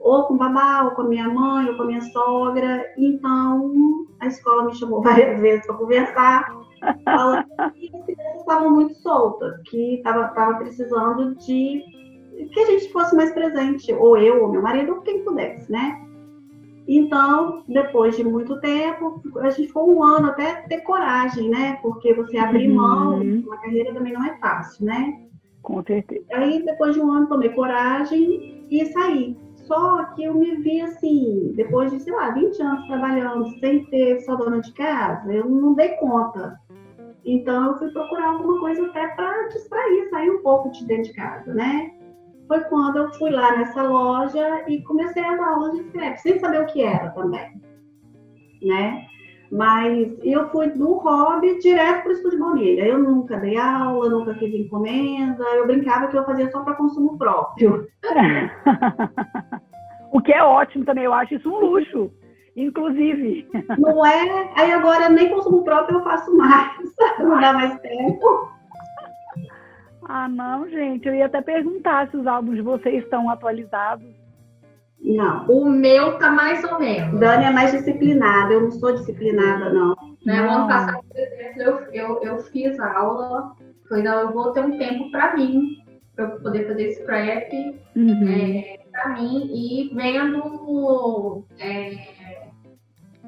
ou 0.00 0.24
com 0.24 0.34
o 0.34 0.38
babá, 0.38 0.84
ou 0.84 0.90
com 0.92 1.02
a 1.02 1.08
minha 1.08 1.28
mãe, 1.28 1.68
ou 1.68 1.76
com 1.76 1.82
a 1.82 1.86
minha 1.86 2.00
sogra. 2.00 2.84
Então, 2.96 3.72
a 4.20 4.26
escola 4.26 4.64
me 4.66 4.74
chamou 4.74 5.02
várias 5.02 5.40
vezes 5.40 5.66
para 5.66 5.76
conversar, 5.76 6.56
falando 7.04 7.44
que 7.74 7.90
as 7.96 8.04
crianças 8.04 8.40
estavam 8.40 8.70
muito 8.70 8.94
soltas, 8.96 9.60
que 9.68 9.96
estava 9.96 10.28
tava 10.28 10.58
precisando 10.58 11.34
de 11.36 11.82
que 12.52 12.60
a 12.60 12.66
gente 12.66 12.92
fosse 12.92 13.16
mais 13.16 13.32
presente, 13.32 13.92
ou 13.92 14.16
eu, 14.16 14.42
ou 14.42 14.48
meu 14.52 14.62
marido, 14.62 14.94
ou 14.94 15.00
quem 15.02 15.24
pudesse, 15.24 15.70
né? 15.72 16.00
Então, 16.86 17.62
depois 17.68 18.16
de 18.16 18.24
muito 18.24 18.58
tempo, 18.60 19.20
a 19.40 19.50
gente 19.50 19.66
ficou 19.66 19.92
um 19.92 20.02
ano 20.02 20.28
até 20.28 20.62
ter 20.68 20.80
coragem, 20.82 21.50
né? 21.50 21.78
Porque 21.82 22.14
você 22.14 22.38
abrir 22.38 22.68
mão, 22.68 23.18
Uhum. 23.18 23.42
uma 23.46 23.58
carreira 23.58 23.92
também 23.92 24.12
não 24.14 24.24
é 24.24 24.38
fácil, 24.38 24.86
né? 24.86 25.18
Com 25.62 25.82
certeza. 25.82 26.24
Aí, 26.32 26.64
depois 26.64 26.94
de 26.94 27.00
um 27.00 27.12
ano, 27.12 27.26
tomei 27.28 27.50
coragem 27.50 28.64
e 28.70 28.86
saí. 28.86 29.36
Só 29.68 30.02
que 30.14 30.24
eu 30.24 30.34
me 30.34 30.56
vi 30.56 30.80
assim, 30.80 31.52
depois 31.54 31.92
de, 31.92 32.00
sei 32.00 32.14
lá, 32.14 32.30
20 32.30 32.60
anos 32.62 32.86
trabalhando, 32.86 33.60
sem 33.60 33.84
ter 33.84 34.18
só 34.20 34.34
dona 34.34 34.62
de 34.62 34.72
casa, 34.72 35.30
eu 35.30 35.46
não 35.48 35.74
dei 35.74 35.90
conta. 35.96 36.58
Então, 37.22 37.66
eu 37.66 37.78
fui 37.78 37.90
procurar 37.90 38.30
alguma 38.30 38.58
coisa 38.60 38.86
até 38.86 39.08
para 39.08 39.48
distrair, 39.48 40.08
sair 40.08 40.30
um 40.30 40.42
pouco 40.42 40.70
de 40.70 40.86
dentro 40.86 41.04
de 41.04 41.12
casa, 41.12 41.52
né? 41.52 41.92
Foi 42.48 42.60
quando 42.64 42.96
eu 42.96 43.12
fui 43.14 43.28
lá 43.30 43.58
nessa 43.58 43.82
loja 43.82 44.64
e 44.66 44.82
comecei 44.84 45.22
as 45.22 45.38
aulas 45.38 45.72
de 45.72 45.84
scrap, 45.88 46.16
sem 46.16 46.38
saber 46.38 46.62
o 46.62 46.66
que 46.66 46.82
era 46.82 47.10
também, 47.10 47.60
né? 48.62 49.06
Mas 49.50 50.14
eu 50.22 50.48
fui 50.50 50.68
do 50.68 50.98
hobby 50.98 51.58
direto 51.58 52.02
para 52.02 52.10
o 52.10 52.12
estúdio 52.12 52.38
baunilha. 52.38 52.86
Eu 52.86 52.98
nunca 52.98 53.38
dei 53.38 53.56
aula, 53.56 54.08
nunca 54.08 54.34
fiz 54.34 54.54
encomenda. 54.54 55.42
Eu 55.54 55.66
brincava 55.66 56.08
que 56.08 56.16
eu 56.16 56.24
fazia 56.24 56.50
só 56.50 56.62
para 56.62 56.74
consumo 56.74 57.16
próprio. 57.16 57.88
o 60.12 60.20
que 60.20 60.32
é 60.32 60.42
ótimo 60.42 60.84
também, 60.84 61.04
eu 61.04 61.14
acho 61.14 61.34
isso 61.34 61.48
um 61.48 61.60
luxo. 61.60 62.10
Inclusive. 62.54 63.48
Não 63.78 64.04
é? 64.04 64.50
Aí 64.56 64.72
agora 64.72 65.08
nem 65.08 65.30
consumo 65.30 65.62
próprio 65.62 65.98
eu 65.98 66.04
faço 66.04 66.36
mais. 66.36 66.76
Não 67.18 67.40
dá 67.40 67.52
mais 67.52 67.78
tempo. 67.80 68.58
Ah, 70.08 70.26
não, 70.26 70.66
gente. 70.70 71.06
Eu 71.06 71.14
ia 71.14 71.26
até 71.26 71.42
perguntar 71.42 72.08
se 72.08 72.16
os 72.16 72.26
álbuns 72.26 72.56
de 72.56 72.62
vocês 72.62 73.04
estão 73.04 73.28
atualizados. 73.28 74.08
Não. 75.00 75.46
O 75.46 75.64
meu 75.70 76.18
tá 76.18 76.30
mais 76.30 76.62
ou 76.64 76.78
menos. 76.78 77.18
Dani 77.20 77.44
é 77.44 77.50
mais 77.50 77.72
disciplinada. 77.72 78.52
Eu 78.52 78.62
não 78.62 78.70
sou 78.72 78.94
disciplinada, 78.94 79.72
não. 79.72 79.94
Né? 80.26 80.40
O 80.42 80.46
Não. 80.46 80.54
ano 80.54 80.68
passado, 80.68 81.00
por 81.08 81.16
exemplo, 81.18 81.62
eu, 81.62 81.78
eu, 81.92 82.22
eu 82.22 82.38
fiz 82.44 82.78
aula, 82.80 83.52
falei, 83.88 84.04
não, 84.04 84.20
eu 84.20 84.32
vou 84.32 84.52
ter 84.52 84.60
um 84.60 84.76
tempo 84.76 85.10
para 85.10 85.34
mim, 85.36 85.78
para 86.14 86.24
eu 86.26 86.40
poder 86.40 86.66
fazer 86.66 86.92
scrap 86.92 87.52
Uhum. 87.96 88.28
é, 88.28 88.78
para 88.92 89.08
mim 89.10 89.48
e 89.52 89.90
vendo 89.94 91.44
é, 91.58 91.92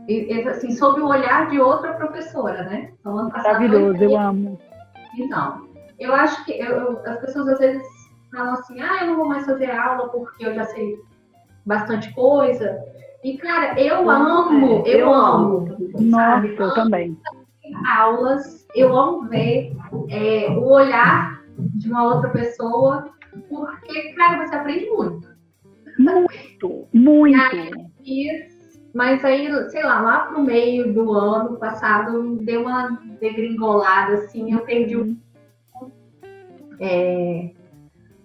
e- 0.08 0.48
assim, 0.48 0.72
sob 0.72 1.00
o 1.00 1.08
olhar 1.08 1.48
de 1.50 1.60
outra 1.60 1.92
professora, 1.94 2.64
né? 2.64 2.92
Então, 3.00 3.16
ano 3.16 3.30
passado, 3.30 3.54
Maravilhoso, 3.54 4.02
eu 4.02 4.10
eu 4.10 4.18
amo. 4.18 4.60
Então, 5.16 5.68
eu 5.98 6.14
acho 6.14 6.44
que 6.44 6.52
eu- 6.52 6.98
as 7.06 7.20
pessoas 7.20 7.48
às 7.48 7.58
vezes 7.58 7.82
falam 8.32 8.54
assim, 8.54 8.80
ah, 8.80 9.02
eu 9.02 9.06
não 9.08 9.16
vou 9.16 9.28
mais 9.28 9.44
fazer 9.46 9.70
aula 9.70 10.08
porque 10.08 10.44
eu 10.44 10.54
já 10.54 10.64
sei 10.66 10.96
bastante 11.64 12.12
coisa. 12.14 12.78
E, 13.22 13.36
cara, 13.36 13.78
eu 13.80 14.08
amo, 14.08 14.82
É, 14.86 15.02
eu, 15.02 15.12
amo. 15.12 15.76
Nossa, 16.00 16.46
eu 16.46 16.74
também. 16.74 17.16
aulas, 17.86 18.66
eu 18.74 18.96
amo 18.96 19.28
ver 19.28 19.76
é, 20.08 20.48
o 20.50 20.64
olhar 20.64 21.42
de 21.58 21.90
uma 21.90 22.04
outra 22.14 22.30
pessoa, 22.30 23.10
porque, 23.48 24.12
cara, 24.14 24.46
você 24.46 24.54
aprende 24.54 24.86
muito. 24.86 25.28
Muito, 25.98 26.88
muito. 26.94 27.90
Fiz, 28.02 28.80
mas 28.94 29.24
aí, 29.24 29.48
sei 29.70 29.82
lá, 29.84 30.00
lá 30.00 30.18
pro 30.20 30.42
meio 30.42 30.92
do 30.92 31.12
ano 31.12 31.56
passado, 31.58 32.36
deu 32.38 32.62
uma 32.62 32.98
degringolada, 33.20 34.14
assim, 34.14 34.52
eu 34.52 34.60
perdi 34.60 34.96
o. 34.96 35.16
É, 36.80 37.50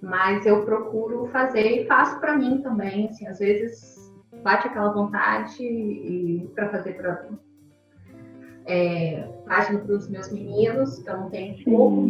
mas 0.05 0.45
eu 0.45 0.63
procuro 0.63 1.25
fazer 1.27 1.81
e 1.81 1.87
faço 1.87 2.19
pra 2.19 2.37
mim 2.37 2.61
também, 2.61 3.07
assim, 3.09 3.27
às 3.27 3.39
vezes 3.39 4.13
bate 4.43 4.67
aquela 4.67 4.93
vontade 4.93 5.63
e 5.63 6.47
para 6.53 6.69
fazer 6.69 6.93
para 6.93 7.27
é, 8.67 9.27
página 9.47 9.79
para 9.79 9.95
os 9.95 10.07
meus 10.09 10.31
meninos, 10.31 10.99
que 11.01 11.09
eu 11.09 11.17
não 11.17 11.29
tenho 11.29 11.63
pouco, 11.63 12.07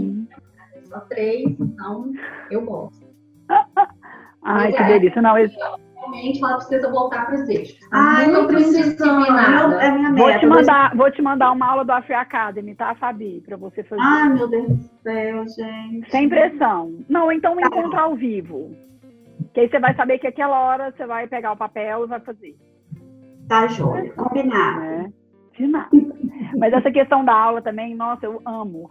só 0.89 0.99
três, 1.01 1.57
então 1.59 2.11
eu 2.51 2.65
gosto. 2.65 3.05
Ai, 4.43 4.71
que 4.71 4.77
É. 4.83 4.87
delícia. 4.87 5.21
Não, 5.21 5.37
esse- 5.37 5.55
Realmente 6.05 6.43
ela 6.43 6.57
precisa 6.57 6.91
voltar 6.91 7.25
para 7.25 7.35
os 7.35 7.49
eixos. 7.49 7.79
Tá 7.89 8.27
muito 8.27 8.47
preciso. 8.47 8.83
disciplinada. 8.83 9.75
É 9.83 9.91
minha 9.91 10.13
vou 10.13 10.27
meta. 10.27 10.39
te 10.39 10.45
mandar, 10.45 10.95
vou 10.95 11.11
te 11.11 11.21
mandar 11.21 11.51
uma 11.51 11.67
aula 11.67 11.85
do 11.85 11.91
Afri 11.91 12.13
Academy, 12.13 12.75
tá, 12.75 12.93
Fabi? 12.95 13.41
Pra 13.45 13.57
você 13.57 13.83
fazer. 13.83 14.01
Ai, 14.01 14.33
meu 14.33 14.47
Deus 14.47 14.67
do 14.67 14.83
céu, 15.01 15.45
gente. 15.47 16.11
Sem 16.11 16.29
pressão. 16.29 16.93
Não, 17.09 17.31
então 17.31 17.55
um 17.55 17.59
encontro 17.59 17.99
ao 17.99 18.15
vivo. 18.15 18.71
Que 19.53 19.61
aí 19.61 19.69
você 19.69 19.79
vai 19.79 19.95
saber 19.95 20.19
que 20.19 20.27
aquela 20.27 20.59
hora 20.59 20.93
você 20.95 21.05
vai 21.05 21.27
pegar 21.27 21.53
o 21.53 21.57
papel 21.57 22.03
e 22.03 22.07
vai 22.07 22.19
fazer. 22.19 22.55
Tá, 23.47 23.67
joia. 23.67 24.11
Combinado. 24.13 24.79
né? 24.81 25.13
De 25.57 25.67
nada. 25.67 25.89
Mas 26.57 26.73
essa 26.73 26.91
questão 26.91 27.23
da 27.23 27.33
aula 27.33 27.61
também, 27.61 27.95
nossa, 27.95 28.25
eu 28.25 28.41
amo. 28.45 28.89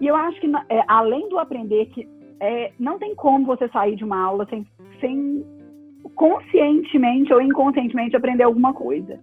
E 0.00 0.06
eu 0.06 0.16
acho 0.16 0.40
que, 0.40 0.50
é, 0.68 0.82
além 0.88 1.28
do 1.28 1.38
aprender, 1.38 1.86
que 1.86 2.08
é, 2.40 2.72
não 2.78 2.98
tem 2.98 3.14
como 3.14 3.44
você 3.44 3.68
sair 3.68 3.96
de 3.96 4.04
uma 4.04 4.18
aula 4.18 4.46
sem, 4.48 4.66
sem 5.00 5.44
conscientemente 6.14 7.32
ou 7.32 7.40
inconscientemente 7.40 8.16
aprender 8.16 8.44
alguma 8.44 8.72
coisa. 8.72 9.20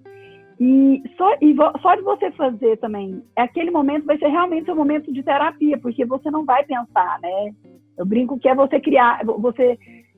E 0.59 1.03
só, 1.15 1.35
e 1.39 1.55
só 1.81 1.95
de 1.95 2.01
você 2.01 2.31
fazer 2.31 2.77
também, 2.77 3.21
aquele 3.35 3.69
momento 3.69 4.05
vai 4.05 4.17
ser 4.17 4.27
realmente 4.27 4.71
um 4.71 4.75
momento 4.75 5.13
de 5.13 5.21
terapia, 5.21 5.77
porque 5.77 6.03
você 6.03 6.31
não 6.31 6.45
vai 6.45 6.63
pensar, 6.65 7.19
né? 7.21 7.53
Eu 7.97 8.05
brinco 8.05 8.39
que 8.39 8.49
é 8.49 8.55
você 8.55 8.79
criar, 8.79 9.23
você 9.23 9.77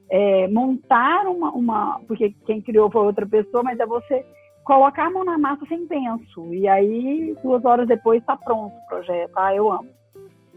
é, 0.10 0.48
montar 0.48 1.28
uma, 1.28 1.52
uma. 1.52 2.00
Porque 2.08 2.34
quem 2.46 2.62
criou 2.62 2.90
foi 2.90 3.02
outra 3.02 3.26
pessoa, 3.26 3.64
mas 3.64 3.80
é 3.80 3.86
você 3.86 4.26
colocar 4.64 5.08
a 5.08 5.10
mão 5.10 5.26
na 5.26 5.38
massa 5.38 5.66
sem 5.68 5.86
penso. 5.88 6.54
E 6.54 6.68
aí, 6.68 7.36
duas 7.44 7.64
horas 7.66 7.88
depois, 7.88 8.22
está 8.22 8.38
pronto 8.38 8.74
o 8.74 8.88
projeto. 8.88 9.32
Ah, 9.36 9.54
eu 9.54 9.72
amo. 9.72 9.90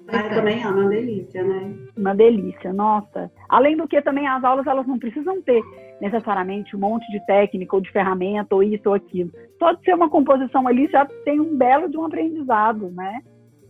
Eu 0.08 0.30
também 0.30 0.62
é 0.62 0.68
uma 0.68 0.88
delícia, 0.88 1.42
né? 1.42 1.74
Uma 1.96 2.14
delícia, 2.14 2.72
nossa. 2.72 3.30
Além 3.48 3.76
do 3.76 3.86
que 3.86 4.00
também 4.02 4.26
as 4.26 4.42
aulas 4.42 4.66
elas 4.66 4.86
não 4.86 4.98
precisam 4.98 5.40
ter 5.42 5.62
necessariamente 6.00 6.74
um 6.74 6.80
monte 6.80 7.10
de 7.10 7.24
técnica 7.26 7.76
ou 7.76 7.82
de 7.82 7.90
ferramenta 7.90 8.54
ou 8.54 8.62
isso 8.62 8.88
ou 8.88 8.94
aquilo. 8.94 9.30
Só 9.58 9.72
de 9.72 9.84
ser 9.84 9.94
uma 9.94 10.10
composição 10.10 10.66
ali 10.66 10.88
já 10.88 11.06
tem 11.24 11.40
um 11.40 11.56
belo 11.56 11.88
de 11.88 11.96
um 11.96 12.04
aprendizado, 12.04 12.90
né? 12.90 13.20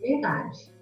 Verdade. 0.00 0.72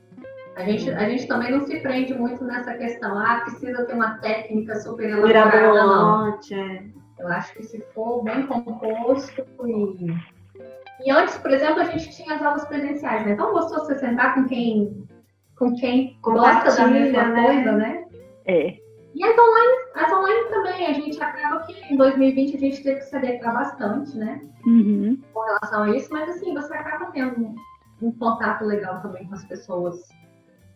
A 0.56 0.64
gente, 0.64 0.90
a 0.90 1.08
gente 1.08 1.26
também 1.26 1.50
não 1.50 1.60
se 1.66 1.80
prende 1.80 2.14
muito 2.14 2.44
nessa 2.44 2.74
questão, 2.74 3.18
ah, 3.18 3.40
precisa 3.44 3.84
ter 3.84 3.94
uma 3.94 4.18
técnica 4.18 4.76
super 4.76 5.08
elaborada, 5.08 5.60
não. 5.60 5.72
Mirabolante, 5.72 6.54
é. 6.54 6.84
Eu 7.18 7.28
acho 7.28 7.52
que 7.54 7.62
se 7.62 7.80
for 7.94 8.22
bem 8.22 8.46
composto 8.46 9.44
e... 9.66 10.40
E 11.02 11.10
antes, 11.10 11.38
por 11.38 11.50
exemplo, 11.50 11.80
a 11.80 11.84
gente 11.84 12.10
tinha 12.10 12.34
as 12.34 12.42
aulas 12.42 12.66
presenciais, 12.66 13.24
né? 13.24 13.34
Tão 13.34 13.52
gostoso 13.52 13.86
você 13.86 13.98
sentar 13.98 14.34
com 14.34 14.44
quem, 14.44 14.99
com 15.60 15.76
quem 15.76 16.16
gosta 16.22 16.74
da 16.74 16.88
mesma 16.88 17.22
né? 17.26 17.44
coisa, 17.44 17.72
né? 17.72 18.04
É. 18.46 18.78
E 19.14 19.22
as 19.22 19.38
online, 19.38 19.72
as 19.94 20.12
online 20.12 20.48
também, 20.48 20.86
a 20.86 20.92
gente 20.94 21.22
acaba 21.22 21.66
que 21.66 21.74
em 21.92 21.96
2020 21.98 22.56
a 22.56 22.58
gente 22.58 22.82
teve 22.82 23.00
que 23.00 23.04
se 23.04 23.14
adequar 23.14 23.52
bastante, 23.52 24.16
né? 24.16 24.40
Uhum. 24.66 25.18
Com 25.34 25.40
relação 25.40 25.82
a 25.82 25.94
isso, 25.94 26.08
mas 26.10 26.30
assim, 26.30 26.54
você 26.54 26.72
acaba 26.72 27.10
tendo 27.12 27.38
um, 27.38 27.54
um 28.00 28.12
contato 28.12 28.64
legal 28.64 29.02
também 29.02 29.26
com 29.26 29.34
as 29.34 29.44
pessoas. 29.44 30.00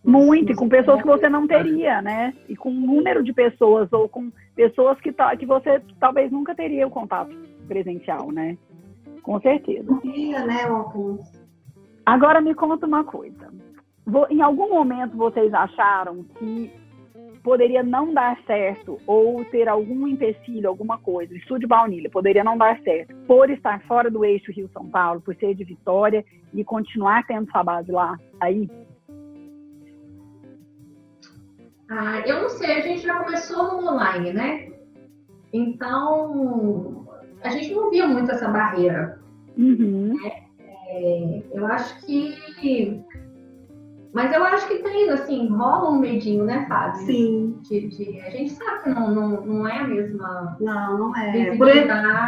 Muito, 0.04 0.52
e 0.52 0.54
com 0.54 0.68
pessoas 0.68 1.00
que 1.00 1.06
você 1.06 1.30
não 1.30 1.46
teria, 1.46 2.02
né? 2.02 2.34
E 2.46 2.54
com 2.54 2.68
um 2.68 2.86
número 2.86 3.22
de 3.22 3.32
pessoas, 3.32 3.90
ou 3.90 4.06
com 4.06 4.30
pessoas 4.54 5.00
que, 5.00 5.10
ta- 5.10 5.34
que 5.34 5.46
você 5.46 5.80
talvez 5.98 6.30
nunca 6.30 6.54
teria 6.54 6.86
o 6.86 6.90
contato 6.90 7.34
presencial, 7.66 8.30
né? 8.30 8.58
Com 9.22 9.40
certeza. 9.40 9.98
Dia, 10.02 10.44
né, 10.44 10.64
Alfonso? 10.64 11.32
Agora 12.04 12.42
me 12.42 12.54
conta 12.54 12.86
uma 12.86 13.02
coisa. 13.02 13.48
Em 14.30 14.42
algum 14.42 14.68
momento 14.68 15.16
vocês 15.16 15.52
acharam 15.54 16.24
que 16.38 16.70
poderia 17.42 17.82
não 17.82 18.12
dar 18.12 18.38
certo 18.46 18.98
ou 19.06 19.44
ter 19.46 19.68
algum 19.68 20.08
empecilho, 20.08 20.68
alguma 20.68 20.98
coisa, 20.98 21.32
o 21.32 21.36
estúdio 21.36 21.68
baunilha 21.68 22.08
poderia 22.10 22.42
não 22.42 22.56
dar 22.56 22.80
certo 22.80 23.14
por 23.26 23.50
estar 23.50 23.82
fora 23.82 24.10
do 24.10 24.24
eixo 24.24 24.50
Rio-São 24.50 24.88
Paulo, 24.88 25.20
por 25.20 25.34
ser 25.36 25.54
de 25.54 25.62
Vitória 25.62 26.24
e 26.54 26.64
continuar 26.64 27.26
tendo 27.26 27.50
sua 27.50 27.62
base 27.62 27.92
lá, 27.92 28.18
aí? 28.40 28.70
Ah, 31.90 32.22
eu 32.26 32.42
não 32.42 32.48
sei, 32.48 32.78
a 32.78 32.80
gente 32.80 33.02
já 33.02 33.22
começou 33.22 33.80
no 33.80 33.90
online, 33.90 34.32
né? 34.32 34.72
Então, 35.52 37.06
a 37.42 37.50
gente 37.50 37.74
não 37.74 37.90
via 37.90 38.06
muito 38.06 38.30
essa 38.30 38.48
barreira. 38.48 39.20
Uhum. 39.56 40.16
É, 40.88 41.42
eu 41.52 41.66
acho 41.66 42.04
que 42.06 43.04
mas 44.14 44.32
eu 44.32 44.44
acho 44.44 44.68
que 44.68 44.78
tem, 44.78 45.10
assim, 45.10 45.48
rola 45.48 45.90
um 45.90 45.98
medinho, 45.98 46.44
né, 46.44 46.64
Fábio? 46.68 47.04
Sim. 47.04 47.58
De, 47.62 47.88
de, 47.88 48.20
a 48.20 48.30
gente 48.30 48.52
sabe 48.52 48.84
que 48.84 48.90
não, 48.90 49.12
não, 49.12 49.40
não 49.44 49.68
é 49.68 49.78
a 49.78 49.88
mesma. 49.88 50.56
Não, 50.60 50.98
não 50.98 51.16
é. 51.16 51.56
Por, 51.56 51.66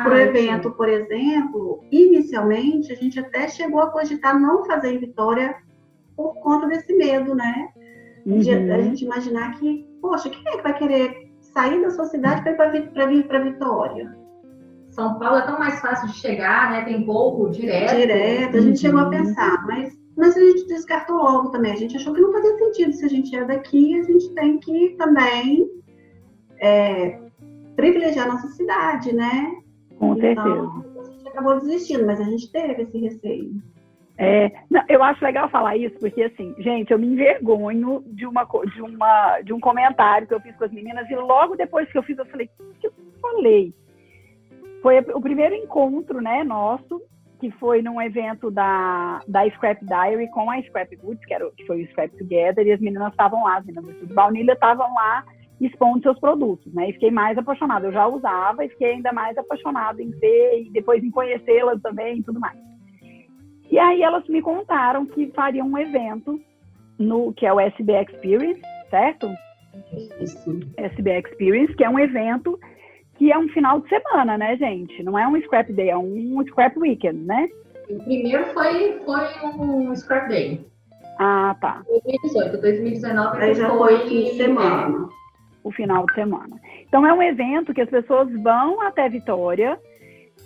por 0.03 0.17
evento, 0.17 0.71
por 0.73 0.89
exemplo, 0.89 1.85
inicialmente 1.93 2.93
a 2.93 2.97
gente 2.97 3.21
até 3.21 3.47
chegou 3.47 3.81
a 3.81 3.91
cogitar 3.93 4.37
não 4.37 4.65
fazer 4.65 4.95
em 4.95 4.99
Vitória 4.99 5.55
por 6.17 6.35
conta 6.41 6.67
desse 6.67 6.93
medo, 6.93 7.37
né? 7.37 7.69
Uhum. 8.27 8.41
De 8.41 8.51
a 8.51 8.83
gente 8.83 9.05
imaginar 9.05 9.53
que, 9.53 9.89
poxa, 10.03 10.29
quem 10.29 10.43
é 10.45 10.57
que 10.57 10.63
vai 10.65 10.77
querer 10.77 11.31
sair 11.41 11.81
da 11.83 11.91
sua 11.91 12.07
cidade 12.07 12.43
para 12.43 12.69
vir 13.07 13.29
para 13.29 13.39
Vitória? 13.39 14.13
São 14.91 15.21
Paulo 15.21 15.37
é 15.37 15.47
tão 15.47 15.57
mais 15.57 15.81
fácil 15.81 16.09
de 16.09 16.15
chegar, 16.15 16.73
né? 16.73 16.83
Tem 16.83 17.07
pouco 17.07 17.49
direto. 17.49 17.95
Direto, 17.95 18.57
a 18.57 18.61
gente 18.61 18.71
uhum. 18.71 18.77
chegou 18.77 19.01
a 19.03 19.09
pensar, 19.09 19.65
mas 19.67 19.97
mas 20.17 20.37
a 20.37 20.41
gente 20.41 20.67
descartou 20.67 21.17
logo 21.17 21.51
também. 21.51 21.73
A 21.73 21.77
gente 21.77 21.97
achou 21.97 22.15
que 22.15 22.21
não 22.21 22.33
fazia 22.33 22.57
sentido. 22.57 22.93
Se 22.93 23.05
a 23.05 23.09
gente 23.09 23.37
é 23.37 23.45
daqui, 23.45 24.01
a 24.01 24.03
gente 24.03 24.35
tem 24.35 24.59
que 24.59 24.91
também 24.97 25.71
é, 26.61 27.21
privilegiar 27.77 28.27
a 28.27 28.33
nossa 28.33 28.49
cidade, 28.49 29.15
né? 29.15 29.55
Com 29.99 30.17
então, 30.17 30.21
certeza. 30.21 31.01
A 31.01 31.13
gente 31.13 31.29
acabou 31.29 31.61
desistindo, 31.61 32.07
mas 32.07 32.21
a 32.21 32.25
gente 32.25 32.51
teve 32.51 32.83
esse 32.83 32.99
receio. 32.99 33.63
É, 34.19 34.51
não, 34.71 34.83
eu 34.89 35.03
acho 35.03 35.23
legal 35.23 35.51
falar 35.51 35.77
isso, 35.77 35.99
porque 35.99 36.23
assim, 36.23 36.55
gente, 36.59 36.91
eu 36.91 36.99
me 36.99 37.07
envergonho 37.07 38.03
de, 38.07 38.27
uma, 38.27 38.45
de, 38.75 38.81
uma, 38.81 39.41
de 39.43 39.53
um 39.53 39.61
comentário 39.61 40.27
que 40.27 40.33
eu 40.33 40.41
fiz 40.41 40.57
com 40.57 40.65
as 40.65 40.73
meninas, 40.73 41.09
e 41.11 41.15
logo 41.15 41.55
depois 41.55 41.91
que 41.93 41.99
eu 41.99 42.03
fiz, 42.03 42.17
eu 42.17 42.25
falei, 42.25 42.49
o 42.59 42.75
que 42.81 42.87
eu 42.87 42.93
falei? 43.21 43.75
Foi 44.81 45.01
o 45.01 45.21
primeiro 45.21 45.55
encontro, 45.55 46.23
né, 46.23 46.43
nosso, 46.43 47.03
que 47.39 47.51
foi 47.53 47.83
num 47.83 48.01
evento 48.01 48.51
da, 48.51 49.21
da 49.29 49.49
Scrap 49.51 49.85
Diary 49.85 50.29
com 50.31 50.51
a 50.51 50.61
Scrap 50.63 50.95
Goods, 50.97 51.25
que, 51.25 51.35
era, 51.35 51.51
que 51.53 51.67
foi 51.67 51.83
o 51.83 51.87
Scrap 51.89 52.11
Together, 52.17 52.67
e 52.67 52.73
as 52.73 52.81
meninas 52.81 53.11
estavam 53.11 53.45
lá, 53.45 53.59
as 53.59 53.67
meninas 53.67 53.97
do 53.97 54.15
Baunilha 54.15 54.53
estavam 54.53 54.93
lá 54.95 55.25
expondo 55.61 56.03
seus 56.03 56.19
produtos, 56.19 56.73
né? 56.75 56.91
E 56.91 56.93
fiquei 56.93 57.11
mais 57.11 57.37
apaixonada. 57.39 57.87
Eu 57.87 57.93
já 57.93 58.07
usava 58.07 58.65
e 58.65 58.69
fiquei 58.69 58.93
ainda 58.93 59.13
mais 59.13 59.37
apaixonada 59.39 60.03
em 60.03 60.11
ver 60.11 60.63
e 60.63 60.71
depois 60.71 61.03
em 61.03 61.11
conhecê-las 61.11 61.81
também 61.81 62.19
e 62.19 62.23
tudo 62.23 62.39
mais. 62.39 62.59
E 63.71 63.79
aí 63.79 64.03
elas 64.03 64.27
me 64.29 64.43
contaram 64.43 65.07
que 65.07 65.33
fariam 65.33 65.67
um 65.67 65.79
evento 65.79 66.41
no 66.99 67.33
que 67.33 67.47
é 67.47 67.53
o 67.53 67.61
SB 67.61 67.93
Experience, 68.03 68.61
certo? 68.91 69.29
Isso. 70.21 70.61
SB 70.77 71.19
Experience, 71.19 71.75
que 71.75 71.85
é 71.85 71.89
um 71.89 71.99
evento 71.99 72.59
que 73.17 73.33
é 73.33 73.39
um 73.39 73.49
final 73.49 73.81
de 73.81 73.89
semana, 73.89 74.37
né, 74.39 74.57
gente? 74.57 75.03
Não 75.03 75.19
é 75.19 75.27
um 75.27 75.41
scrap 75.43 75.73
day, 75.73 75.91
é 75.91 75.97
um 75.97 76.43
scrap 76.47 76.77
weekend, 76.79 77.25
né? 77.25 77.49
O 77.89 78.03
primeiro 78.03 78.45
foi, 78.53 79.01
foi 79.05 79.21
um 79.59 79.95
scrap 79.95 80.29
day. 80.29 80.65
Ah, 81.19 81.57
tá. 81.61 81.83
2018, 81.89 82.61
2019 82.61 83.43
Aí 83.43 83.55
já 83.55 83.71
foi 83.71 83.99
fim 84.09 84.25
de 84.25 84.37
semana. 84.37 85.09
O 85.65 85.73
final 85.73 86.07
de 86.07 86.15
semana. 86.15 86.61
Então 86.87 87.07
é 87.07 87.13
um 87.13 87.23
evento 87.23 87.75
que 87.75 87.81
as 87.81 87.89
pessoas 87.89 88.31
vão 88.43 88.81
até 88.83 89.09
Vitória 89.09 89.81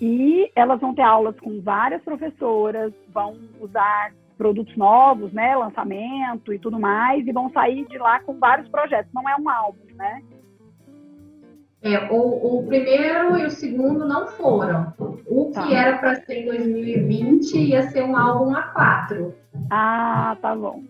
e 0.01 0.51
elas 0.55 0.81
vão 0.81 0.95
ter 0.95 1.03
aulas 1.03 1.39
com 1.41 1.61
várias 1.61 2.03
professoras, 2.03 2.93
vão 3.13 3.37
usar 3.61 4.13
produtos 4.39 4.75
novos, 4.77 5.31
né, 5.33 5.55
lançamento 5.55 6.55
e 6.55 6.59
tudo 6.59 6.81
mais, 6.81 7.27
e 7.27 7.33
vão 7.33 7.51
sair 7.51 7.87
de 7.87 7.99
lá 7.99 8.21
com 8.21 8.39
vários 8.39 8.67
projetos. 8.69 9.13
Não 9.13 9.29
é 9.29 9.37
um 9.37 9.51
álbum, 9.51 9.85
né? 9.95 10.23
É, 11.83 12.13
o, 12.13 12.59
o, 12.59 12.67
primeiro 12.67 13.39
e 13.39 13.47
o 13.47 13.51
segundo 13.51 14.07
não 14.07 14.27
foram. 14.27 14.93
O 15.27 15.47
que 15.47 15.55
tá. 15.55 15.73
era 15.73 15.99
para 15.99 16.17
ser 16.17 16.43
em 16.43 16.45
2020 16.47 17.57
ia 17.57 17.83
ser 17.85 18.05
um 18.05 18.17
álbum 18.17 18.53
A4. 18.53 19.33
Ah, 19.71 20.37
tá 20.43 20.55
bom. 20.55 20.83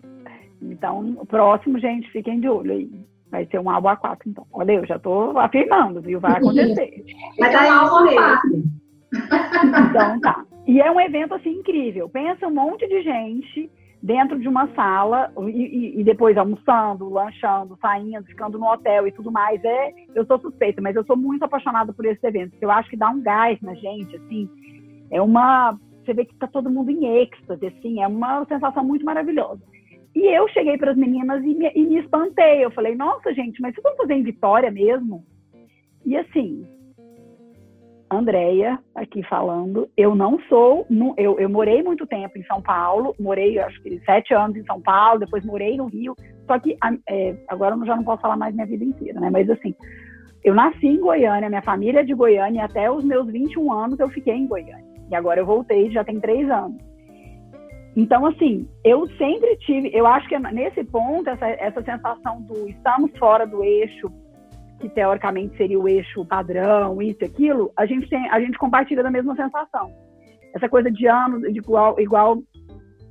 Então, 0.61 1.15
o 1.17 1.25
próximo, 1.25 1.79
gente, 1.79 2.11
fiquem 2.11 2.41
de 2.41 2.49
olho 2.49 2.73
aí. 2.73 2.91
Vai 3.31 3.45
ser 3.45 3.59
um 3.59 3.69
álbum 3.69 3.87
A4, 3.87 4.17
então. 4.27 4.45
Olha, 4.51 4.73
eu 4.73 4.85
já 4.85 4.97
estou 4.97 5.39
afirmando, 5.39 6.01
viu? 6.01 6.19
Vai 6.19 6.33
acontecer. 6.37 7.05
Mas 7.39 7.53
é 7.53 7.61
um 7.61 7.71
álbum 7.71 8.11
A4. 8.11 8.39
Então, 9.89 10.19
tá. 10.19 10.45
E 10.67 10.81
é 10.81 10.91
um 10.91 10.99
evento, 10.99 11.33
assim, 11.33 11.51
incrível. 11.51 12.09
Pensa 12.09 12.47
um 12.47 12.53
monte 12.53 12.85
de 12.87 13.01
gente 13.01 13.71
dentro 14.01 14.39
de 14.39 14.47
uma 14.47 14.67
sala 14.73 15.31
e, 15.47 15.99
e, 15.99 16.03
depois 16.03 16.35
almoçando, 16.35 17.09
lanchando, 17.09 17.77
saindo, 17.79 18.25
ficando 18.25 18.57
no 18.57 18.65
hotel 18.65 19.07
e 19.07 19.11
tudo 19.11 19.31
mais. 19.31 19.63
É, 19.63 19.93
eu 20.15 20.25
sou 20.25 20.39
suspeita, 20.39 20.81
mas 20.81 20.95
eu 20.95 21.03
sou 21.05 21.15
muito 21.15 21.43
apaixonada 21.43 21.93
por 21.93 22.05
esse 22.05 22.25
evento. 22.25 22.55
Eu 22.59 22.71
acho 22.71 22.89
que 22.89 22.97
dá 22.97 23.09
um 23.09 23.21
gás 23.21 23.59
na 23.61 23.75
gente, 23.75 24.15
assim. 24.15 24.49
É 25.11 25.21
uma, 25.21 25.77
você 26.03 26.13
vê 26.13 26.25
que 26.25 26.35
tá 26.35 26.47
todo 26.47 26.69
mundo 26.69 26.89
em 26.89 27.21
êxtase, 27.21 27.67
assim, 27.67 28.01
é 28.01 28.07
uma 28.07 28.43
sensação 28.45 28.83
muito 28.83 29.05
maravilhosa. 29.05 29.61
E 30.15 30.25
eu 30.25 30.47
cheguei 30.49 30.77
para 30.77 30.91
as 30.91 30.97
meninas 30.97 31.43
e 31.43 31.53
me, 31.53 31.71
e 31.73 31.85
me 31.85 31.99
espantei. 31.99 32.65
Eu 32.65 32.71
falei, 32.71 32.95
nossa, 32.95 33.33
gente, 33.33 33.61
mas 33.61 33.73
vocês 33.73 33.83
vão 33.83 33.95
fazer 33.95 34.15
em 34.15 34.23
Vitória 34.23 34.71
mesmo? 34.71 35.23
E 36.05 36.17
assim, 36.17 36.65
Andréia 38.11 38.77
aqui 38.93 39.23
falando. 39.23 39.89
Eu 39.95 40.13
não 40.13 40.39
sou, 40.49 40.85
eu, 41.17 41.39
eu 41.39 41.49
morei 41.49 41.81
muito 41.81 42.05
tempo 42.05 42.37
em 42.37 42.43
São 42.43 42.61
Paulo, 42.61 43.15
morei 43.19 43.57
acho 43.59 43.81
que 43.81 43.99
sete 44.05 44.33
anos 44.33 44.57
em 44.57 44.65
São 44.65 44.81
Paulo, 44.81 45.19
depois 45.19 45.45
morei 45.45 45.77
no 45.77 45.85
Rio. 45.85 46.15
Só 46.45 46.59
que 46.59 46.77
é, 47.07 47.35
agora 47.47 47.75
eu 47.75 47.85
já 47.85 47.95
não 47.95 48.03
posso 48.03 48.21
falar 48.21 48.35
mais 48.35 48.53
minha 48.53 48.67
vida 48.67 48.83
inteira, 48.83 49.19
né? 49.19 49.29
Mas 49.29 49.49
assim, 49.49 49.73
eu 50.43 50.53
nasci 50.53 50.87
em 50.87 50.99
Goiânia, 50.99 51.49
minha 51.49 51.61
família 51.61 52.01
é 52.01 52.03
de 52.03 52.13
Goiânia, 52.13 52.59
e 52.59 52.63
até 52.63 52.91
os 52.91 53.03
meus 53.03 53.31
21 53.31 53.71
anos 53.71 53.99
eu 53.99 54.09
fiquei 54.09 54.33
em 54.33 54.47
Goiânia. 54.47 54.83
E 55.09 55.15
agora 55.15 55.39
eu 55.39 55.45
voltei, 55.45 55.89
já 55.91 56.03
tem 56.03 56.19
três 56.19 56.49
anos. 56.49 56.81
Então, 57.95 58.25
assim, 58.25 58.67
eu 58.83 59.07
sempre 59.17 59.55
tive, 59.57 59.91
eu 59.93 60.07
acho 60.07 60.27
que 60.27 60.39
nesse 60.39 60.83
ponto, 60.85 61.29
essa, 61.29 61.45
essa 61.45 61.81
sensação 61.83 62.41
do 62.41 62.69
estamos 62.69 63.11
fora 63.17 63.45
do 63.45 63.63
eixo, 63.63 64.09
que 64.81 64.89
teoricamente 64.89 65.55
seria 65.55 65.79
o 65.79 65.87
eixo 65.87 66.25
padrão, 66.25 67.01
isso 67.01 67.19
e 67.21 67.25
aquilo, 67.25 67.71
a 67.77 67.85
gente, 67.85 68.09
tem, 68.09 68.27
a 68.29 68.39
gente 68.39 68.57
compartilha 68.57 69.03
da 69.03 69.11
mesma 69.11 69.35
sensação. 69.35 69.91
Essa 70.53 70.67
coisa 70.67 70.91
de 70.91 71.07
anos, 71.07 71.41
de 71.41 71.59
igual, 71.59 71.99
igual 71.99 72.41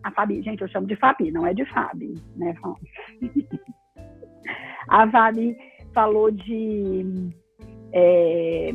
a 0.02 0.10
Fabi, 0.10 0.42
gente, 0.42 0.60
eu 0.60 0.68
chamo 0.68 0.86
de 0.86 0.96
Fabi, 0.96 1.30
não 1.30 1.46
é 1.46 1.54
de 1.54 1.64
Fabi, 1.66 2.14
né? 2.36 2.54
a 4.88 5.08
Fabi 5.10 5.56
falou 5.94 6.30
de 6.30 7.32
é, 7.92 8.70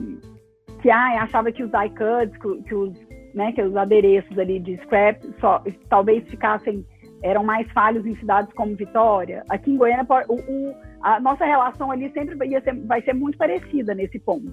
que 0.81 0.89
ah, 0.89 1.23
achava 1.23 1.51
que 1.51 1.63
os 1.63 1.71
die 1.71 1.89
cuts, 1.89 2.37
que, 2.37 2.63
que, 2.63 2.75
os, 2.75 2.93
né, 3.33 3.51
que 3.51 3.61
os 3.61 3.75
adereços 3.75 4.37
ali 4.39 4.59
de 4.59 4.77
scrap 4.83 5.21
só, 5.39 5.61
talvez 5.89 6.27
ficassem 6.29 6.85
eram 7.23 7.43
mais 7.43 7.69
falhos 7.71 8.05
em 8.05 8.15
cidades 8.17 8.53
como 8.53 8.75
Vitória. 8.75 9.43
Aqui 9.49 9.71
em 9.71 9.77
Goiânia, 9.77 10.05
o, 10.29 10.35
o, 10.35 10.75
a 11.05 11.19
nossa 11.19 11.45
relação 11.45 11.91
ali 11.91 12.11
sempre 12.13 12.33
vai 12.33 12.49
ser, 12.49 12.73
vai 12.87 12.99
ser 13.03 13.13
muito 13.13 13.37
parecida 13.37 13.93
nesse 13.93 14.17
ponto. 14.17 14.51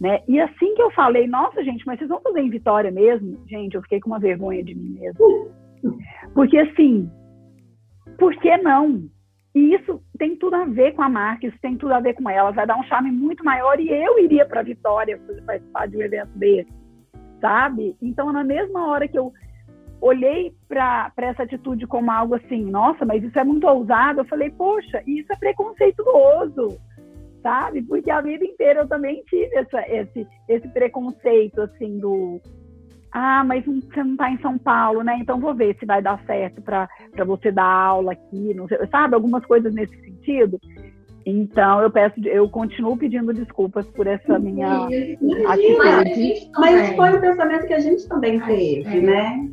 Né? 0.00 0.20
E 0.26 0.40
assim 0.40 0.74
que 0.74 0.82
eu 0.82 0.90
falei, 0.90 1.28
nossa, 1.28 1.62
gente, 1.62 1.86
mas 1.86 1.96
vocês 1.96 2.10
vão 2.10 2.20
fazer 2.20 2.40
em 2.40 2.50
Vitória 2.50 2.90
mesmo? 2.90 3.40
Gente, 3.46 3.76
eu 3.76 3.82
fiquei 3.82 4.00
com 4.00 4.08
uma 4.08 4.18
vergonha 4.18 4.64
de 4.64 4.74
mim 4.74 4.98
mesmo. 4.98 5.48
Porque 6.34 6.58
assim, 6.58 7.08
por 8.18 8.34
que 8.40 8.56
não? 8.56 9.08
E 9.54 9.74
isso 9.76 10.02
tem 10.18 10.34
tudo 10.34 10.56
a 10.56 10.64
ver 10.64 10.92
com 10.94 11.02
a 11.02 11.08
marca, 11.08 11.46
isso 11.46 11.58
tem 11.62 11.76
tudo 11.76 11.94
a 11.94 12.00
ver 12.00 12.14
com 12.14 12.28
ela, 12.28 12.50
vai 12.50 12.66
dar 12.66 12.76
um 12.76 12.82
charme 12.82 13.12
muito 13.12 13.44
maior 13.44 13.78
e 13.78 13.88
eu 13.88 14.18
iria 14.18 14.44
para 14.44 14.64
Vitória 14.64 15.20
participar 15.46 15.86
de 15.86 15.96
um 15.96 16.02
evento 16.02 16.36
desse, 16.36 16.72
sabe? 17.40 17.96
Então, 18.02 18.32
na 18.32 18.42
mesma 18.42 18.88
hora 18.88 19.06
que 19.06 19.16
eu 19.16 19.32
olhei 20.00 20.54
para 20.68 21.12
essa 21.16 21.42
atitude 21.42 21.86
como 21.86 22.10
algo 22.10 22.34
assim, 22.34 22.64
nossa, 22.64 23.04
mas 23.04 23.22
isso 23.22 23.38
é 23.38 23.44
muito 23.44 23.66
ousado. 23.66 24.20
Eu 24.20 24.24
falei, 24.26 24.50
poxa, 24.50 25.02
isso 25.06 25.32
é 25.32 25.36
preconceituoso, 25.36 26.78
sabe? 27.42 27.82
Porque 27.82 28.10
a 28.10 28.20
vida 28.20 28.44
inteira 28.44 28.80
eu 28.80 28.88
também 28.88 29.22
tive 29.24 29.54
essa, 29.56 29.80
esse, 29.88 30.26
esse 30.48 30.68
preconceito, 30.68 31.60
assim, 31.62 31.98
do. 31.98 32.40
Ah, 33.12 33.44
mas 33.44 33.64
você 33.64 34.02
não 34.02 34.12
está 34.12 34.30
em 34.30 34.40
São 34.40 34.58
Paulo, 34.58 35.04
né? 35.04 35.16
Então 35.20 35.38
vou 35.38 35.54
ver 35.54 35.76
se 35.78 35.86
vai 35.86 36.02
dar 36.02 36.20
certo 36.26 36.60
para 36.60 36.88
você 37.24 37.52
dar 37.52 37.64
aula 37.64 38.12
aqui, 38.12 38.52
não 38.54 38.66
sei, 38.66 38.78
sabe? 38.90 39.14
Algumas 39.14 39.46
coisas 39.46 39.72
nesse 39.72 39.96
sentido. 40.00 40.58
Então 41.26 41.80
eu 41.80 41.90
peço, 41.90 42.20
eu 42.26 42.48
continuo 42.48 42.96
pedindo 42.96 43.32
desculpas 43.32 43.86
por 43.86 44.06
essa 44.06 44.38
minha 44.38 44.84
atitude. 44.84 46.50
Mas, 46.56 46.72
mas 46.76 46.96
foi 46.96 47.16
o 47.16 47.20
pensamento 47.20 47.66
que 47.66 47.72
a 47.72 47.80
gente 47.80 48.06
também 48.08 48.40
teve, 48.40 48.98
é. 48.98 49.00
né? 49.00 49.50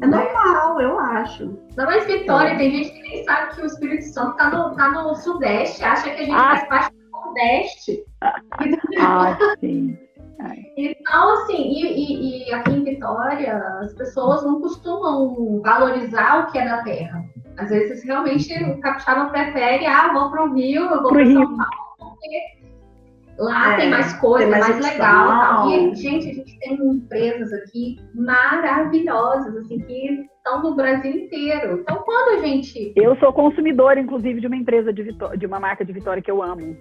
É 0.00 0.06
normal, 0.06 0.80
eu 0.80 0.98
acho. 0.98 1.58
Não, 1.76 1.84
mas 1.84 2.06
Vitória, 2.06 2.50
é. 2.50 2.56
tem 2.56 2.70
gente 2.70 2.92
que 2.92 3.02
nem 3.02 3.24
sabe 3.24 3.54
que 3.54 3.62
o 3.62 3.66
Espírito 3.66 4.04
Santo 4.04 4.36
tá 4.36 4.50
no, 4.50 4.74
tá 4.74 4.90
no 4.90 5.14
Sudeste, 5.14 5.84
acha 5.84 6.04
que 6.04 6.22
a 6.22 6.24
gente 6.24 6.34
ah. 6.34 6.56
faz 6.56 6.68
parte 6.68 6.94
do 6.94 7.10
Nordeste. 7.10 8.04
Ah, 8.98 9.38
sim. 9.60 9.96
Então, 10.76 11.34
assim, 11.34 11.56
e, 11.56 11.86
e, 11.86 12.48
e, 12.48 12.52
aqui 12.52 12.70
em 12.72 12.84
Vitória, 12.84 13.56
as 13.80 13.92
pessoas 13.94 14.42
não 14.44 14.60
costumam 14.60 15.60
valorizar 15.62 16.40
o 16.40 16.52
que 16.52 16.58
é 16.58 16.64
da 16.66 16.82
terra. 16.82 17.24
Às 17.56 17.70
vezes, 17.70 18.04
realmente, 18.04 18.52
o 18.64 18.80
capixaba 18.80 19.30
prefere, 19.30 19.86
ah, 19.86 20.12
vou 20.12 20.30
para 20.30 20.44
o 20.44 20.54
Rio, 20.54 20.82
eu 20.82 21.02
vou 21.02 21.12
para 21.12 21.26
São 21.26 21.56
Paulo, 21.56 21.96
porque 21.98 22.59
lá 23.40 23.72
é, 23.72 23.76
tem 23.76 23.90
mais 23.90 24.12
coisa, 24.20 24.50
tem 24.50 24.50
mais, 24.50 24.68
mais 24.68 24.92
legal. 24.92 25.70
E, 25.70 25.94
gente, 25.94 26.30
a 26.30 26.34
gente 26.34 26.58
tem 26.58 26.74
empresas 26.74 27.52
aqui 27.52 27.96
maravilhosas, 28.14 29.56
assim, 29.56 29.78
que 29.80 30.26
estão 30.36 30.62
no 30.62 30.76
Brasil 30.76 31.10
inteiro. 31.10 31.80
Então, 31.80 32.02
quando 32.04 32.38
a 32.38 32.46
gente... 32.46 32.92
Eu 32.94 33.16
sou 33.16 33.32
consumidora, 33.32 33.98
inclusive, 33.98 34.40
de 34.40 34.46
uma 34.46 34.56
empresa 34.56 34.92
de, 34.92 35.02
Vitó 35.02 35.34
de 35.34 35.46
uma 35.46 35.58
marca 35.58 35.84
de 35.84 35.92
Vitória 35.92 36.22
que 36.22 36.30
eu 36.30 36.42
amo. 36.42 36.76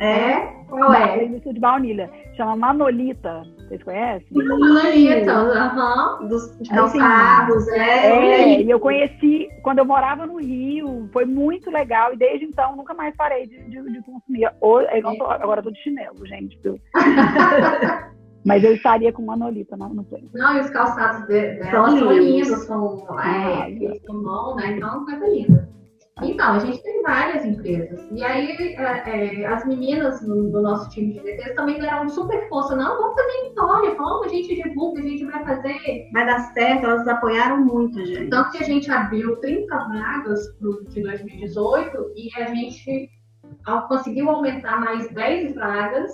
É? 0.00 0.58
Qual 0.68 0.92
é? 0.92 1.24
Isso 1.24 1.52
de 1.52 1.60
baunilha. 1.60 2.10
Chama 2.36 2.56
Manolita. 2.56 3.42
Vocês 3.68 3.82
conhecem? 3.82 4.26
Manolita, 4.30 5.32
aham. 5.32 6.20
Uhum. 6.20 6.28
Dos 6.28 6.56
calçados, 6.68 7.68
é. 7.68 8.06
É, 8.06 8.62
e 8.62 8.70
eu 8.70 8.78
conheci 8.78 9.48
quando 9.62 9.78
eu 9.78 9.84
morava 9.84 10.26
no 10.26 10.38
Rio. 10.38 11.08
Foi 11.12 11.24
muito 11.24 11.70
legal. 11.70 12.12
E 12.12 12.16
desde 12.16 12.44
então 12.44 12.76
nunca 12.76 12.94
mais 12.94 13.14
parei 13.16 13.46
de, 13.46 13.58
de, 13.64 13.82
de 13.82 14.02
consumir. 14.02 14.50
Ou, 14.60 14.82
eu 14.82 15.02
tô, 15.16 15.24
agora 15.26 15.60
eu 15.60 15.64
tô 15.64 15.70
de 15.70 15.82
chinelo, 15.82 16.26
gente. 16.26 16.58
Mas 18.44 18.64
eu 18.64 18.74
estaria 18.74 19.12
com 19.12 19.22
Manolita 19.22 19.76
não, 19.76 19.90
no 19.90 20.04
play. 20.04 20.26
Não, 20.32 20.56
e 20.56 20.60
os 20.60 20.70
calçados 20.70 21.26
de, 21.26 21.62
são, 21.70 22.12
lindos, 22.12 22.64
são, 22.64 23.06
é, 23.18 23.98
são 24.06 24.22
bons, 24.22 24.56
né? 24.56 24.76
Então, 24.76 25.04
coisa 25.04 25.26
linda. 25.26 25.68
Então, 26.22 26.54
a 26.54 26.58
gente 26.58 26.82
tem 26.82 27.02
várias 27.02 27.44
empresas. 27.44 28.08
E 28.10 28.24
aí, 28.24 28.50
é, 28.76 29.42
é, 29.42 29.46
as 29.46 29.64
meninas 29.64 30.20
do, 30.20 30.50
do, 30.50 30.60
nosso 30.60 30.90
time 30.90 31.12
de 31.12 31.20
DTs 31.20 31.54
também 31.54 31.78
deram 31.78 32.08
super 32.08 32.48
força. 32.48 32.74
Não, 32.74 32.98
vamos 32.98 33.14
fazer 33.14 33.48
vitória, 33.48 33.94
vamos, 33.94 34.26
a 34.26 34.28
gente 34.28 34.54
divulga, 34.62 35.00
a 35.00 35.04
gente 35.04 35.24
vai 35.26 35.44
fazer. 35.44 36.08
Vai 36.12 36.26
dar 36.26 36.40
certo, 36.52 36.86
elas 36.86 37.06
apoiaram 37.06 37.58
muito, 37.64 38.04
gente. 38.04 38.30
Tanto 38.30 38.50
que 38.50 38.58
a 38.58 38.66
gente 38.66 38.90
abriu 38.90 39.36
30 39.36 39.76
vagas 39.76 40.48
pro, 40.58 40.84
de 40.88 41.02
2018 41.02 42.12
e 42.16 42.42
a 42.42 42.46
gente 42.46 43.10
conseguiu 43.88 44.28
aumentar 44.30 44.80
mais 44.80 45.08
10 45.12 45.54
vagas 45.54 46.12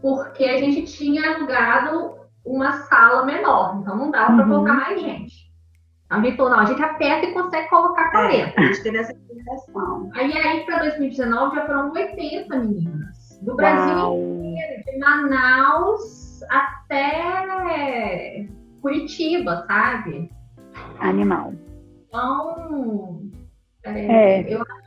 porque 0.00 0.44
a 0.44 0.58
gente 0.58 0.84
tinha 0.84 1.36
alugado 1.36 2.18
uma 2.44 2.72
sala 2.84 3.24
menor. 3.26 3.78
Então, 3.80 3.96
não 3.96 4.10
dava 4.10 4.34
para 4.34 4.44
uhum. 4.44 4.50
colocar 4.50 4.74
mais 4.74 5.00
gente. 5.00 5.49
A 6.10 6.20
gente 6.20 6.36
falou, 6.36 6.52
não, 6.52 6.60
a 6.60 6.64
gente 6.64 6.82
aperta 6.82 7.26
e 7.26 7.32
consegue 7.32 7.68
colocar 7.68 8.10
40. 8.10 8.36
É, 8.36 8.54
a 8.56 8.66
gente 8.66 8.82
teve 8.82 8.98
essa 8.98 9.12
impressão. 9.12 10.10
Aí, 10.14 10.32
aí 10.36 10.64
para 10.64 10.80
2019 10.80 11.54
já 11.54 11.66
foram 11.66 11.92
80 11.92 12.56
meninas. 12.58 13.40
Do 13.42 13.54
Brasil 13.54 13.96
Uau. 13.96 14.18
inteiro, 14.18 14.84
de 14.84 14.98
Manaus 14.98 16.42
até 16.50 18.46
Curitiba, 18.82 19.64
sabe? 19.66 20.30
Animal. 20.98 21.54
Então, 22.08 23.22
é, 23.84 24.40
é. 24.40 24.54
eu 24.54 24.60
acho 24.60 24.79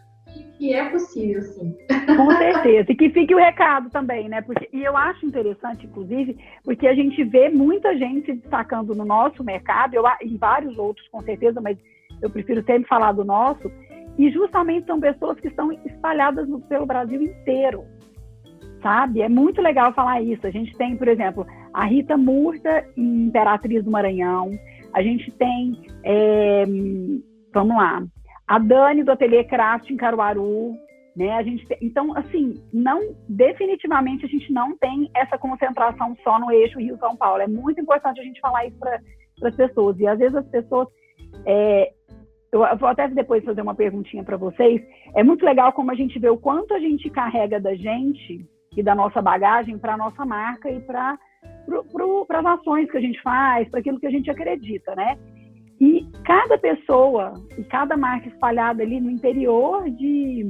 que 0.64 0.74
é 0.74 0.90
possível, 0.90 1.42
sim. 1.42 1.76
Com 2.16 2.32
certeza. 2.38 2.90
E 2.90 2.96
que 2.96 3.10
fique 3.10 3.36
o 3.36 3.38
recado 3.38 3.90
também, 3.90 4.30
né? 4.30 4.42
Porque, 4.42 4.70
e 4.72 4.82
eu 4.82 4.96
acho 4.96 5.26
interessante, 5.26 5.86
inclusive, 5.86 6.38
porque 6.64 6.88
a 6.88 6.96
gente 6.96 7.22
vê 7.26 7.50
muita 7.50 7.98
gente 7.98 8.28
se 8.28 8.34
destacando 8.36 8.96
no 8.96 9.04
nosso 9.04 9.44
mercado, 9.44 9.94
eu, 9.94 10.06
e 10.22 10.38
vários 10.38 10.78
outros, 10.78 11.06
com 11.10 11.22
certeza, 11.22 11.60
mas 11.60 11.78
eu 12.22 12.30
prefiro 12.30 12.64
sempre 12.64 12.88
falar 12.88 13.12
do 13.12 13.26
nosso, 13.26 13.70
e 14.18 14.32
justamente 14.32 14.86
são 14.86 15.02
pessoas 15.02 15.38
que 15.38 15.50
estão 15.50 15.70
espalhadas 15.86 16.48
no, 16.48 16.62
pelo 16.62 16.86
Brasil 16.86 17.22
inteiro. 17.22 17.84
Sabe? 18.82 19.22
É 19.22 19.28
muito 19.28 19.62
legal 19.62 19.94
falar 19.94 20.22
isso. 20.22 20.48
A 20.48 20.52
gente 20.52 20.74
tem, 20.78 20.96
por 20.96 21.10
exemplo, 21.10 21.46
a 21.74 21.84
Rita 21.84 22.16
Murta, 22.16 22.86
Imperatriz 22.96 23.84
do 23.84 23.92
Maranhão. 23.92 24.50
A 24.94 25.04
gente 25.04 25.30
tem, 25.32 25.82
é, 26.06 26.64
vamos 27.54 27.76
lá, 27.76 28.02
a 28.48 28.60
Dani 28.60 29.04
do 29.04 29.12
Ateliê 29.12 29.44
Craft 29.44 29.90
em 29.90 29.98
Caruaru, 29.98 30.76
né? 31.16 31.32
A 31.32 31.44
gente 31.44 31.66
então, 31.82 32.16
assim, 32.18 32.62
não 32.74 33.16
definitivamente 33.30 34.26
a 34.26 34.28
gente 34.28 34.52
não 34.52 34.76
tem 34.78 35.10
essa 35.16 35.38
concentração 35.38 36.16
só 36.24 36.40
no 36.40 36.52
eixo 36.52 36.80
Rio 36.80 36.98
São 36.98 37.16
Paulo. 37.16 37.42
É 37.42 37.48
muito 37.48 37.80
importante 37.80 38.20
a 38.20 38.24
gente 38.24 38.40
falar 38.40 38.66
isso 38.66 38.78
para 38.80 39.00
as 39.44 39.56
pessoas. 39.56 40.00
E 40.00 40.08
às 40.08 40.20
vezes 40.20 40.36
as 40.36 40.48
pessoas 40.48 40.88
é, 41.46 41.92
eu 42.54 42.78
vou 42.78 42.88
até 42.88 43.08
depois 43.08 43.44
fazer 43.44 43.62
uma 43.62 43.74
perguntinha 43.74 44.24
para 44.24 44.38
vocês. 44.38 44.80
É 45.16 45.24
muito 45.24 45.44
legal 45.44 45.74
como 45.74 45.90
a 45.92 45.96
gente 45.96 46.20
vê 46.20 46.30
o 46.30 46.38
quanto 46.38 46.74
a 46.74 46.80
gente 46.80 47.10
carrega 47.10 47.60
da 47.60 47.74
gente 47.74 48.46
e 48.78 48.84
da 48.84 48.94
nossa 48.94 49.22
bagagem 49.22 49.78
para 49.78 49.96
a 49.96 49.98
nossa 49.98 50.24
marca 50.24 50.70
e 50.70 50.80
para 50.82 51.18
as 52.30 52.46
ações 52.46 52.92
que 52.92 52.98
a 52.98 53.02
gente 53.02 53.20
faz, 53.24 53.68
para 53.70 53.80
aquilo 53.80 54.00
que 54.00 54.06
a 54.06 54.12
gente 54.12 54.30
acredita, 54.30 54.96
né? 54.96 55.18
Cada 56.26 56.58
pessoa 56.58 57.34
e 57.58 57.64
cada 57.64 57.98
marca 57.98 58.28
espalhada 58.28 58.82
ali 58.84 59.00
no 59.00 59.10
interior 59.10 59.90
de, 59.90 60.46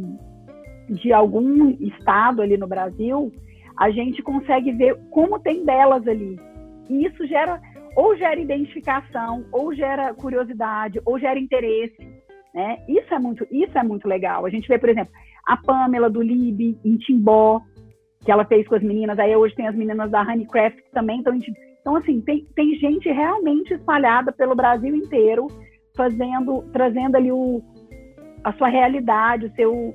de 0.90 1.12
algum 1.12 1.72
estado 1.80 2.42
ali 2.42 2.58
no 2.58 2.68
Brasil, 2.68 3.32
a 3.78 3.90
gente 3.90 4.22
consegue 4.22 4.72
ver 4.72 4.96
como 5.10 5.40
tem 5.40 5.66
delas 5.66 6.08
ali. 6.08 6.40
E 6.90 7.06
isso 7.06 7.26
gera 7.26 7.60
ou 7.96 8.16
gera 8.18 8.40
identificação, 8.40 9.46
ou 9.52 9.74
gera 9.74 10.14
curiosidade, 10.14 11.00
ou 11.06 11.20
gera 11.20 11.40
interesse, 11.40 11.98
né? 12.54 12.84
Isso 12.88 13.14
é 13.14 13.20
muito, 13.20 13.48
isso 13.52 13.78
é 13.78 13.84
muito 13.84 14.08
legal. 14.08 14.46
A 14.46 14.50
gente 14.50 14.68
vê, 14.68 14.78
por 14.78 14.90
exemplo, 14.90 15.14
a 15.46 15.58
Pamela 15.58 16.10
do 16.10 16.22
Lib 16.22 16.78
em 16.84 16.98
Timbó, 16.98 17.62
que 18.24 18.32
ela 18.32 18.46
fez 18.46 18.68
com 18.68 18.76
as 18.76 18.84
meninas. 18.84 19.20
Aí 19.20 19.36
hoje 19.36 19.56
tem 19.56 19.68
as 19.68 19.76
meninas 19.76 20.10
da 20.10 20.22
Honeycraft 20.22 20.78
que 20.78 20.92
também 20.92 21.18
estão 21.18 21.34
em 21.34 21.40
então, 21.84 21.98
assim, 21.98 22.22
tem, 22.22 22.46
tem 22.56 22.76
gente 22.76 23.12
realmente 23.12 23.74
espalhada 23.74 24.32
pelo 24.32 24.56
Brasil 24.56 24.96
inteiro, 24.96 25.48
fazendo, 25.98 26.64
trazendo 26.72 27.18
ali 27.18 27.30
o, 27.30 27.62
a 28.42 28.54
sua 28.54 28.70
realidade, 28.70 29.48
o 29.48 29.54
seu, 29.54 29.94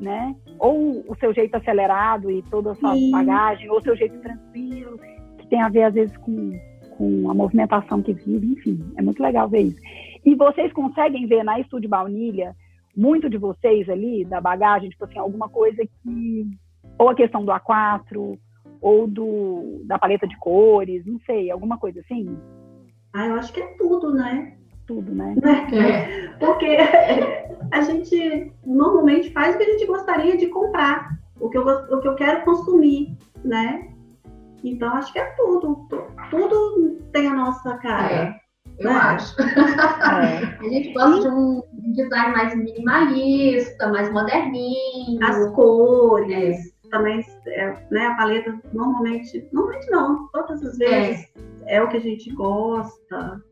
né? 0.00 0.34
Ou 0.58 1.04
o 1.06 1.14
seu 1.20 1.34
jeito 1.34 1.54
acelerado 1.54 2.30
e 2.30 2.42
toda 2.44 2.70
a 2.70 2.74
sua 2.74 2.94
Sim. 2.94 3.10
bagagem, 3.10 3.68
ou 3.68 3.76
o 3.76 3.82
seu 3.82 3.94
jeito 3.94 4.18
tranquilo, 4.20 4.98
que 5.36 5.46
tem 5.48 5.60
a 5.60 5.68
ver, 5.68 5.82
às 5.82 5.92
vezes, 5.92 6.16
com, 6.16 6.58
com 6.96 7.30
a 7.30 7.34
movimentação 7.34 8.00
que 8.00 8.14
vive, 8.14 8.54
enfim, 8.54 8.82
é 8.96 9.02
muito 9.02 9.22
legal 9.22 9.46
ver 9.46 9.60
isso. 9.60 9.80
E 10.24 10.34
vocês 10.34 10.72
conseguem 10.72 11.26
ver 11.26 11.44
na 11.44 11.60
Estúdio 11.60 11.90
Baunilha, 11.90 12.56
muito 12.96 13.28
de 13.28 13.36
vocês 13.36 13.86
ali, 13.90 14.24
da 14.24 14.40
bagagem, 14.40 14.88
tipo 14.88 15.04
assim, 15.04 15.18
alguma 15.18 15.50
coisa 15.50 15.82
que. 16.02 16.46
Ou 16.98 17.10
a 17.10 17.14
questão 17.14 17.44
do 17.44 17.52
A4, 17.52 18.38
ou 18.80 19.06
do, 19.06 19.82
da 19.84 19.98
paleta 19.98 20.26
de 20.26 20.38
cores, 20.38 21.04
não 21.06 21.18
sei, 21.20 21.50
alguma 21.50 21.78
coisa 21.78 22.00
assim? 22.00 22.38
Ah, 23.12 23.26
eu 23.26 23.34
acho 23.34 23.52
que 23.52 23.60
é 23.60 23.66
tudo, 23.78 24.12
né? 24.12 24.56
Tudo, 24.86 25.12
né? 25.14 25.34
né? 25.42 25.68
É. 25.72 26.28
Porque 26.38 26.76
a 27.72 27.80
gente 27.82 28.52
normalmente 28.64 29.32
faz 29.32 29.54
o 29.54 29.58
que 29.58 29.64
a 29.64 29.72
gente 29.72 29.86
gostaria 29.86 30.36
de 30.36 30.46
comprar, 30.48 31.18
o 31.40 31.48
que 31.48 31.58
eu, 31.58 31.66
o 31.66 32.00
que 32.00 32.08
eu 32.08 32.14
quero 32.14 32.44
consumir, 32.44 33.16
né? 33.44 33.88
Então 34.62 34.92
acho 34.94 35.12
que 35.12 35.18
é 35.18 35.24
tudo. 35.36 35.86
Tudo 36.30 36.98
tem 37.12 37.26
a 37.26 37.34
nossa 37.34 37.76
cara. 37.78 38.12
É, 38.12 38.40
eu 38.78 38.90
né? 38.90 38.96
acho. 38.96 39.36
É. 40.06 40.58
A 40.60 40.68
gente 40.68 40.92
gosta 40.92 41.20
de 41.20 41.28
um 41.28 41.62
design 41.92 42.32
mais 42.32 42.54
minimalista, 42.54 43.88
mais 43.88 44.12
moderninho. 44.12 45.22
As 45.22 45.50
cores 45.52 46.75
também 46.90 47.24
é, 47.46 47.76
né, 47.90 48.06
a 48.06 48.14
paleta 48.14 48.58
normalmente, 48.72 49.46
normalmente 49.52 49.90
não, 49.90 50.28
todas 50.28 50.62
as 50.64 50.78
vezes 50.78 51.26
é, 51.66 51.76
é 51.76 51.82
o 51.82 51.88
que 51.88 51.96
a 51.96 52.00
gente 52.00 52.32
gosta. 52.34 53.42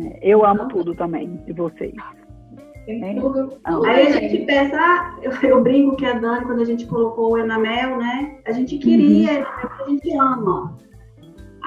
É, 0.00 0.18
eu 0.22 0.44
amo 0.44 0.68
tudo 0.68 0.94
também 0.94 1.36
de 1.44 1.52
vocês. 1.52 1.94
É. 2.88 3.14
Tudo, 3.14 3.58
Aí 3.64 4.06
a 4.06 4.10
gente 4.12 4.44
pensa, 4.44 4.76
ah, 4.78 5.18
eu, 5.20 5.32
eu, 5.42 5.62
brinco 5.62 5.96
que 5.96 6.06
a 6.06 6.12
Dani, 6.18 6.44
quando 6.44 6.62
a 6.62 6.64
gente 6.64 6.86
colocou 6.86 7.32
o 7.32 7.38
Enamel, 7.38 7.98
né? 7.98 8.38
A 8.44 8.52
gente 8.52 8.78
queria, 8.78 9.40
uhum. 9.40 9.84
a 9.84 9.90
gente 9.90 10.16
ama. 10.16 10.78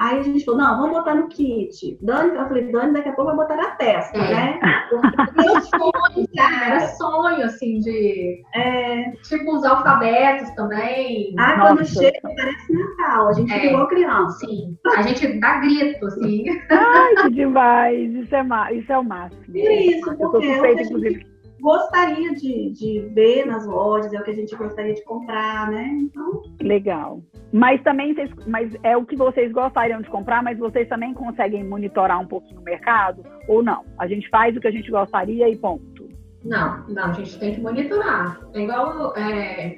Aí 0.00 0.18
a 0.18 0.22
gente 0.22 0.46
falou, 0.46 0.62
não, 0.62 0.78
vamos 0.78 0.96
botar 0.96 1.14
no 1.14 1.28
kit. 1.28 1.98
Dani, 2.00 2.34
eu 2.34 2.48
falei, 2.48 2.72
Dani, 2.72 2.94
daqui 2.94 3.10
a 3.10 3.12
pouco 3.12 3.36
vai 3.36 3.46
botar 3.46 3.56
na 3.56 3.70
testa, 3.72 4.16
é. 4.16 4.34
né? 4.34 4.60
Meu 5.36 5.60
sonho, 5.60 6.26
cara, 6.34 6.66
era 6.66 6.86
sonho, 6.88 7.44
assim, 7.44 7.80
de... 7.80 8.42
É... 8.54 9.10
Tipo, 9.22 9.56
os 9.56 9.62
alfabetos 9.62 10.50
também. 10.52 11.34
Ah, 11.38 11.54
Nossa. 11.58 11.74
quando 11.74 11.86
chega, 11.86 12.18
parece 12.22 12.72
Natal. 12.72 13.28
A 13.28 13.32
gente 13.34 13.52
é. 13.52 13.66
igual 13.66 13.88
criança. 13.88 14.38
Sim, 14.38 14.74
a 14.96 15.02
gente 15.02 15.38
dá 15.38 15.58
grito, 15.58 16.06
assim. 16.06 16.44
Ai, 16.70 17.14
que 17.22 17.30
demais. 17.34 18.14
Isso 18.14 18.34
é, 18.34 18.72
isso 18.72 18.92
é 18.92 18.98
o 18.98 19.04
máximo. 19.04 19.42
Isso, 19.54 20.00
porque... 20.06 20.24
Eu 20.24 20.30
tô 20.30 20.42
suspeita, 20.42 20.82
inclusive, 20.82 21.29
gostaria 21.60 22.34
de, 22.34 22.70
de 22.70 23.00
ver 23.14 23.46
nas 23.46 23.66
lojas, 23.66 24.12
é 24.12 24.20
o 24.20 24.24
que 24.24 24.30
a 24.30 24.34
gente 24.34 24.54
gostaria 24.56 24.94
de 24.94 25.04
comprar, 25.04 25.70
né? 25.70 25.86
Então... 26.00 26.42
Legal. 26.60 27.22
Mas 27.52 27.82
também 27.82 28.14
vocês, 28.14 28.30
mas 28.46 28.72
é 28.82 28.96
o 28.96 29.04
que 29.04 29.16
vocês 29.16 29.52
gostariam 29.52 30.00
de 30.00 30.08
comprar, 30.08 30.42
mas 30.42 30.58
vocês 30.58 30.88
também 30.88 31.12
conseguem 31.12 31.64
monitorar 31.64 32.20
um 32.20 32.26
pouquinho 32.26 32.60
o 32.60 32.64
mercado 32.64 33.24
ou 33.48 33.62
não? 33.62 33.84
A 33.98 34.06
gente 34.06 34.28
faz 34.28 34.56
o 34.56 34.60
que 34.60 34.68
a 34.68 34.72
gente 34.72 34.90
gostaria 34.90 35.48
e 35.48 35.56
ponto. 35.56 36.08
Não, 36.44 36.86
não, 36.88 37.04
a 37.04 37.12
gente 37.12 37.38
tem 37.38 37.54
que 37.54 37.60
monitorar. 37.60 38.40
É 38.54 38.60
igual 38.60 39.14
é, 39.16 39.76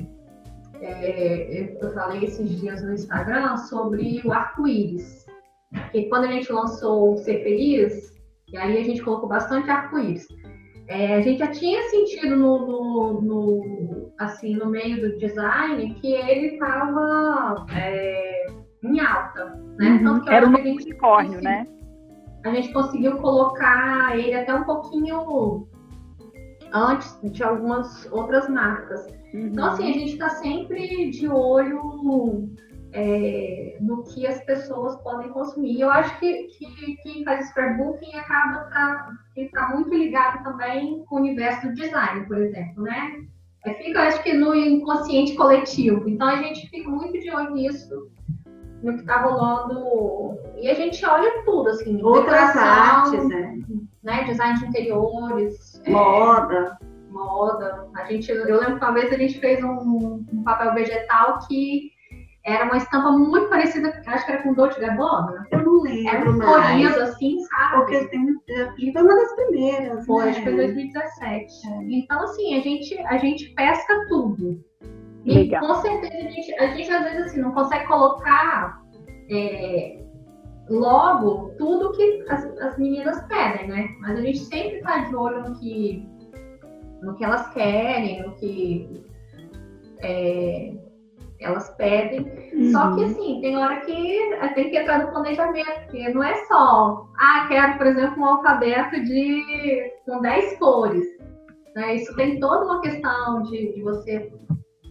é, 0.81 1.79
eu 1.81 1.93
falei 1.93 2.25
esses 2.25 2.61
dias 2.61 2.83
no 2.83 2.93
Instagram 2.93 3.57
sobre 3.57 4.21
o 4.25 4.33
arco-íris. 4.33 5.27
Que 5.91 6.05
quando 6.05 6.25
a 6.25 6.33
gente 6.33 6.53
lançou 6.53 7.15
o 7.15 7.17
Ser 7.17 7.43
Feliz, 7.43 8.13
e 8.53 8.57
aí 8.59 8.79
a 8.79 8.85
gente 8.85 9.03
colocou 9.03 9.29
bastante 9.29 9.71
arco-íris. 9.71 10.27
É, 10.93 11.15
a 11.15 11.21
gente 11.23 11.39
já 11.39 11.47
tinha 11.47 11.83
sentido 11.89 12.37
no, 12.37 12.67
no, 12.67 13.23
no, 13.23 14.13
assim, 14.19 14.55
no 14.57 14.67
meio 14.67 15.01
do 15.01 15.19
design 15.19 15.95
que 15.95 16.13
ele 16.13 16.49
estava 16.49 17.65
é, 17.75 18.47
em 18.85 19.01
alta. 19.01 19.59
Né? 19.79 19.89
Uhum. 19.89 20.29
Era 20.29 20.47
um 20.47 20.55
unicórnio, 20.55 21.41
né? 21.41 21.67
A 22.45 22.51
gente 22.51 22.75
conseguiu 22.75 23.17
colocar 23.17 24.19
ele 24.19 24.35
até 24.35 24.55
um 24.55 24.65
pouquinho 24.65 25.67
antes 26.75 27.19
de 27.23 27.43
algumas 27.43 28.07
outras 28.13 28.47
marcas. 28.51 29.07
Uhum. 29.33 29.47
Então, 29.47 29.69
assim, 29.69 29.89
a 29.89 29.93
gente 29.95 30.13
está 30.13 30.29
sempre 30.29 31.11
de 31.11 31.27
olho 31.27 31.81
é, 32.93 33.79
no 33.81 34.05
que 34.05 34.27
as 34.27 34.43
pessoas 34.45 34.97
podem 35.03 35.31
consumir. 35.31 35.81
Eu 35.81 35.91
acho 35.91 36.19
que, 36.19 36.45
que 36.45 36.97
quem 37.03 37.25
faz 37.25 37.49
scrapbooking 37.49 38.15
acaba 38.15 38.65
tá, 38.65 39.11
tá 39.53 39.69
muito 39.75 39.95
ligado 39.95 40.45
também 40.45 41.05
com 41.07 41.17
o 41.17 41.21
universo 41.21 41.69
do 41.69 41.75
design, 41.75 42.27
por 42.27 42.39
exemplo, 42.39 42.83
né? 42.83 43.25
É, 43.65 43.75
fica, 43.75 44.03
acho 44.03 44.23
que, 44.23 44.33
no 44.33 44.55
inconsciente 44.55 45.35
coletivo. 45.35 46.09
Então, 46.09 46.27
a 46.27 46.37
gente 46.37 46.69
fica 46.69 46.91
muito 46.91 47.19
de 47.19 47.31
olho 47.31 47.53
nisso, 47.53 48.11
no 48.83 48.95
que 48.95 49.01
está 49.01 49.23
rolando. 49.23 50.37
E 50.57 50.69
a 50.69 50.75
gente 50.75 51.05
olha 51.07 51.45
tudo, 51.45 51.69
assim. 51.69 52.03
Outras 52.03 52.57
artes, 52.57 53.29
né? 53.29 53.59
né? 54.03 54.25
Design 54.25 54.59
de 54.59 54.67
interiores. 54.67 55.81
É, 55.85 55.91
Moda. 55.91 56.77
É, 56.81 57.13
moda. 57.13 57.89
A 57.95 58.05
gente, 58.07 58.33
eu 58.33 58.59
lembro 58.59 58.81
que 58.81 58.85
uma 58.85 58.95
vez 58.95 59.13
a 59.13 59.17
gente 59.17 59.39
fez 59.39 59.63
um, 59.63 60.25
um 60.33 60.43
papel 60.43 60.75
vegetal 60.75 61.39
que 61.47 61.92
era 62.45 62.65
uma 62.65 62.77
estampa 62.77 63.13
muito 63.13 63.49
parecida, 63.49 64.03
acho 64.07 64.27
que 64.27 64.33
era 64.33 64.43
com 64.43 64.55
Dolce 64.55 64.81
Gabbana. 64.81 65.47
Eu 65.53 65.65
não 65.65 65.83
lembro 65.83 66.09
Era 66.09 66.31
um 66.31 66.39
colorido 66.41 67.01
assim, 67.03 67.39
sabe? 67.41 67.77
Porque 67.77 68.09
tem, 68.09 68.93
foi 68.93 69.03
uma 69.03 69.15
das 69.15 69.35
primeiras, 69.35 70.07
Foi, 70.07 70.25
né? 70.25 70.31
acho 70.31 70.39
que 70.41 70.47
foi 70.47 70.57
2017. 70.57 71.69
É. 71.69 71.83
Então, 71.91 72.21
assim, 72.23 72.59
a 72.59 72.61
gente, 72.61 72.99
a 72.99 73.19
gente 73.19 73.49
pesca 73.55 74.07
tudo. 74.09 74.65
E 75.25 75.35
Legal. 75.35 75.61
com 75.61 75.75
certeza 75.77 76.17
a 76.17 76.31
gente, 76.31 76.55
a 76.55 76.67
gente 76.75 76.91
às 76.91 77.05
vezes 77.05 77.27
assim, 77.27 77.41
não 77.41 77.53
consegue 77.53 77.87
colocar 77.87 78.83
é, 79.31 80.03
logo 80.69 81.51
tudo 81.59 81.93
que 81.93 82.25
as, 82.29 82.45
as 82.59 82.77
meninas 82.77 83.23
pedem, 83.29 83.69
né? 83.69 83.89
Mas 84.01 84.19
a 84.19 84.21
gente 84.23 84.39
sempre 84.41 84.81
tá 84.81 84.99
de 84.99 85.15
olho 85.15 85.49
no 85.49 85.59
que 85.61 86.09
no 87.03 87.17
que 87.17 87.25
elas 87.25 87.49
querem, 87.53 88.23
no 88.23 88.35
que 88.35 89.05
é, 90.01 90.73
elas 91.43 91.69
pedem. 91.77 92.21
Uhum. 92.53 92.73
Só 92.73 92.95
que 92.95 93.05
assim, 93.05 93.41
tem 93.41 93.57
hora 93.57 93.81
que 93.81 94.39
tem 94.55 94.71
que 94.71 94.79
entrar 94.79 95.05
no 95.05 95.11
planejamento, 95.11 95.81
porque 95.85 96.09
não 96.11 96.23
é 96.23 96.35
só, 96.47 97.07
ah, 97.19 97.47
quero, 97.49 97.79
por 97.79 97.87
exemplo, 97.87 98.23
um 98.23 98.27
alfabeto 98.27 99.03
de 99.03 99.93
com 100.07 100.21
10 100.21 100.59
cores. 100.59 101.05
Né? 101.75 101.97
Isso 101.97 102.15
tem 102.17 102.39
toda 102.39 102.67
uma 102.67 102.81
questão 102.81 103.43
de, 103.45 103.75
de 103.75 103.83
você 103.83 104.31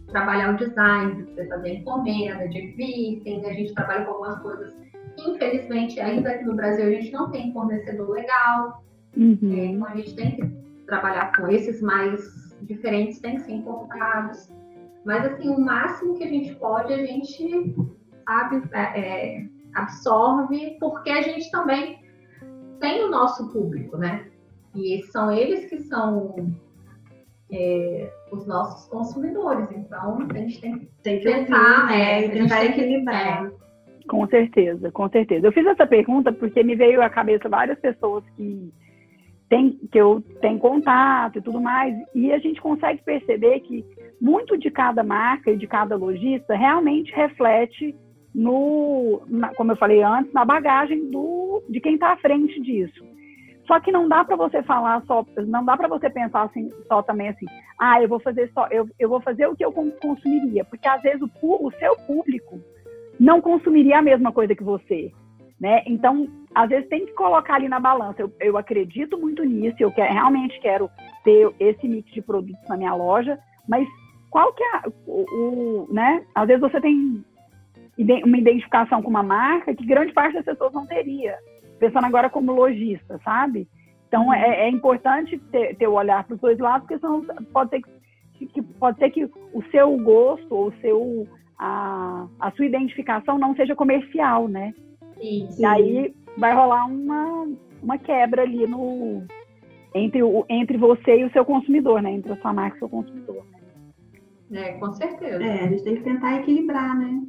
trabalhar 0.08 0.54
o 0.54 0.56
design, 0.56 1.14
de 1.14 1.32
você 1.32 1.48
fazer 1.48 1.74
encomenda, 1.74 2.48
de 2.48 2.74
item, 2.78 3.46
a 3.46 3.52
gente 3.52 3.74
trabalha 3.74 4.04
com 4.04 4.12
algumas 4.12 4.38
coisas. 4.40 4.74
Infelizmente, 5.18 6.00
ainda 6.00 6.30
aqui 6.30 6.44
no 6.44 6.54
Brasil, 6.54 6.86
a 6.86 6.90
gente 6.90 7.12
não 7.12 7.30
tem 7.30 7.52
fornecedor 7.52 8.10
legal. 8.10 8.84
Uhum. 9.16 9.38
Então 9.42 9.86
a 9.86 9.96
gente 9.96 10.14
tem 10.14 10.36
que 10.36 10.46
trabalhar 10.86 11.34
com 11.36 11.48
esses 11.48 11.82
mais 11.82 12.20
diferentes, 12.62 13.20
tem 13.20 13.36
que 13.36 13.42
ser 13.42 13.52
importados. 13.52 14.50
Mas, 15.04 15.24
assim, 15.24 15.48
o 15.48 15.60
máximo 15.60 16.16
que 16.16 16.24
a 16.24 16.28
gente 16.28 16.54
pode, 16.56 16.92
a 16.92 17.04
gente, 17.04 17.74
sabe, 18.24 18.62
é, 18.72 19.00
é, 19.00 19.46
absorve, 19.74 20.76
porque 20.78 21.10
a 21.10 21.22
gente 21.22 21.50
também 21.50 22.00
tem 22.80 23.04
o 23.04 23.10
nosso 23.10 23.52
público, 23.52 23.96
né? 23.96 24.26
E 24.74 25.02
são 25.04 25.30
eles 25.30 25.68
que 25.68 25.78
são 25.80 26.54
é, 27.50 28.12
os 28.30 28.46
nossos 28.46 28.88
consumidores. 28.88 29.68
Então, 29.72 30.18
a 30.30 30.38
gente 30.38 30.60
tem, 30.60 30.88
tem 31.02 31.18
que 31.18 31.24
tentar, 31.24 31.82
ouvir, 31.82 31.92
né? 31.92 32.24
é, 32.24 32.28
tentar 32.28 32.64
equilibrar. 32.64 33.46
É. 33.46 33.62
Com 34.08 34.26
certeza, 34.26 34.90
com 34.90 35.08
certeza. 35.08 35.46
Eu 35.46 35.52
fiz 35.52 35.64
essa 35.66 35.86
pergunta 35.86 36.32
porque 36.32 36.62
me 36.62 36.74
veio 36.74 37.02
à 37.02 37.08
cabeça 37.08 37.48
várias 37.48 37.78
pessoas 37.78 38.24
que 38.36 38.72
tem, 39.48 39.78
que 39.90 39.98
eu 39.98 40.20
tenho 40.40 40.58
contato 40.58 41.38
e 41.38 41.42
tudo 41.42 41.60
mais, 41.60 41.94
e 42.14 42.32
a 42.32 42.38
gente 42.38 42.60
consegue 42.60 43.02
perceber 43.02 43.60
que 43.60 43.84
muito 44.22 44.56
de 44.56 44.70
cada 44.70 45.02
marca 45.02 45.50
e 45.50 45.56
de 45.56 45.66
cada 45.66 45.96
lojista 45.96 46.54
realmente 46.54 47.12
reflete 47.12 47.92
no, 48.32 49.20
na, 49.26 49.52
como 49.56 49.72
eu 49.72 49.76
falei 49.76 50.00
antes, 50.00 50.32
na 50.32 50.44
bagagem 50.44 51.10
do, 51.10 51.60
de 51.68 51.80
quem 51.80 51.94
está 51.94 52.12
à 52.12 52.16
frente 52.16 52.60
disso. 52.60 53.04
Só 53.66 53.80
que 53.80 53.90
não 53.90 54.08
dá 54.08 54.24
para 54.24 54.36
você 54.36 54.62
falar 54.62 55.02
só, 55.06 55.26
não 55.48 55.64
dá 55.64 55.76
para 55.76 55.88
você 55.88 56.08
pensar 56.08 56.42
assim, 56.42 56.68
só 56.86 57.02
também 57.02 57.30
assim, 57.30 57.46
ah, 57.76 58.00
eu 58.00 58.08
vou 58.08 58.20
fazer 58.20 58.48
só, 58.54 58.68
eu, 58.70 58.88
eu 58.96 59.08
vou 59.08 59.20
fazer 59.20 59.48
o 59.48 59.56
que 59.56 59.64
eu 59.64 59.72
consumiria, 59.72 60.64
porque 60.64 60.86
às 60.86 61.02
vezes 61.02 61.20
o, 61.20 61.66
o 61.66 61.72
seu 61.72 61.96
público 62.06 62.60
não 63.18 63.40
consumiria 63.40 63.98
a 63.98 64.02
mesma 64.02 64.30
coisa 64.30 64.54
que 64.54 64.62
você, 64.62 65.10
né? 65.60 65.82
Então, 65.84 66.28
às 66.54 66.68
vezes 66.68 66.88
tem 66.88 67.06
que 67.06 67.12
colocar 67.14 67.56
ali 67.56 67.68
na 67.68 67.80
balança. 67.80 68.22
Eu, 68.22 68.32
eu 68.40 68.56
acredito 68.56 69.18
muito 69.18 69.42
nisso, 69.42 69.76
eu 69.80 69.90
quero, 69.90 70.12
realmente 70.12 70.60
quero 70.60 70.88
ter 71.24 71.52
esse 71.58 71.88
mix 71.88 72.08
de 72.12 72.22
produtos 72.22 72.68
na 72.68 72.76
minha 72.76 72.94
loja, 72.94 73.36
mas 73.68 73.86
qual 74.32 74.50
que 74.54 74.64
é 74.64 74.82
o, 75.06 75.24
o, 75.30 75.88
né? 75.92 76.24
Às 76.34 76.46
vezes 76.46 76.62
você 76.62 76.80
tem 76.80 77.22
uma 78.24 78.38
identificação 78.38 79.02
com 79.02 79.10
uma 79.10 79.22
marca 79.22 79.74
que 79.74 79.84
grande 79.84 80.12
parte 80.14 80.32
das 80.32 80.44
pessoas 80.44 80.72
não 80.72 80.86
teria. 80.86 81.36
Pensando 81.78 82.06
agora 82.06 82.30
como 82.30 82.50
lojista, 82.50 83.20
sabe? 83.22 83.68
Então 84.08 84.28
uhum. 84.28 84.34
é, 84.34 84.62
é 84.62 84.70
importante 84.70 85.38
ter, 85.50 85.76
ter 85.76 85.86
o 85.86 85.92
olhar 85.92 86.24
para 86.24 86.34
os 86.34 86.40
dois 86.40 86.58
lados, 86.58 86.88
porque 86.88 86.98
senão 86.98 87.22
pode 87.52 87.70
ser 87.70 87.82
que, 88.32 88.46
que, 88.46 88.62
pode 88.62 88.98
ser 88.98 89.10
que 89.10 89.24
o 89.24 89.62
seu 89.70 89.94
gosto 89.98 90.54
ou 90.54 90.68
o 90.68 90.74
seu 90.80 91.28
a, 91.58 92.26
a 92.40 92.50
sua 92.52 92.64
identificação 92.64 93.38
não 93.38 93.54
seja 93.54 93.76
comercial, 93.76 94.48
né? 94.48 94.72
Sim, 95.20 95.46
sim. 95.50 95.62
E 95.62 95.64
aí 95.66 96.14
vai 96.38 96.54
rolar 96.54 96.86
uma, 96.86 97.48
uma 97.82 97.98
quebra 97.98 98.42
ali 98.42 98.66
no 98.66 99.24
entre, 99.94 100.22
o, 100.22 100.46
entre 100.48 100.78
você 100.78 101.18
e 101.18 101.24
o 101.24 101.32
seu 101.32 101.44
consumidor, 101.44 102.00
né? 102.00 102.12
Entre 102.12 102.32
a 102.32 102.36
sua 102.36 102.54
marca 102.54 102.76
e 102.76 102.78
o 102.78 102.80
seu 102.80 102.88
consumidor. 102.88 103.44
Né? 103.52 103.61
É, 104.52 104.72
com 104.72 104.92
certeza. 104.92 105.42
É, 105.42 105.64
a 105.64 105.68
gente 105.68 105.82
tem 105.82 105.96
que 105.96 106.02
tentar 106.02 106.40
equilibrar, 106.40 106.98
né? 106.98 107.22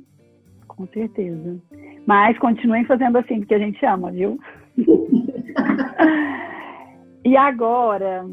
Com 0.67 0.85
certeza. 0.87 1.57
Mas 2.05 2.37
continuem 2.39 2.83
fazendo 2.85 3.17
assim, 3.17 3.39
porque 3.39 3.55
a 3.55 3.59
gente 3.59 3.85
ama, 3.85 4.11
viu? 4.11 4.37
e 7.23 7.37
agora, 7.37 8.27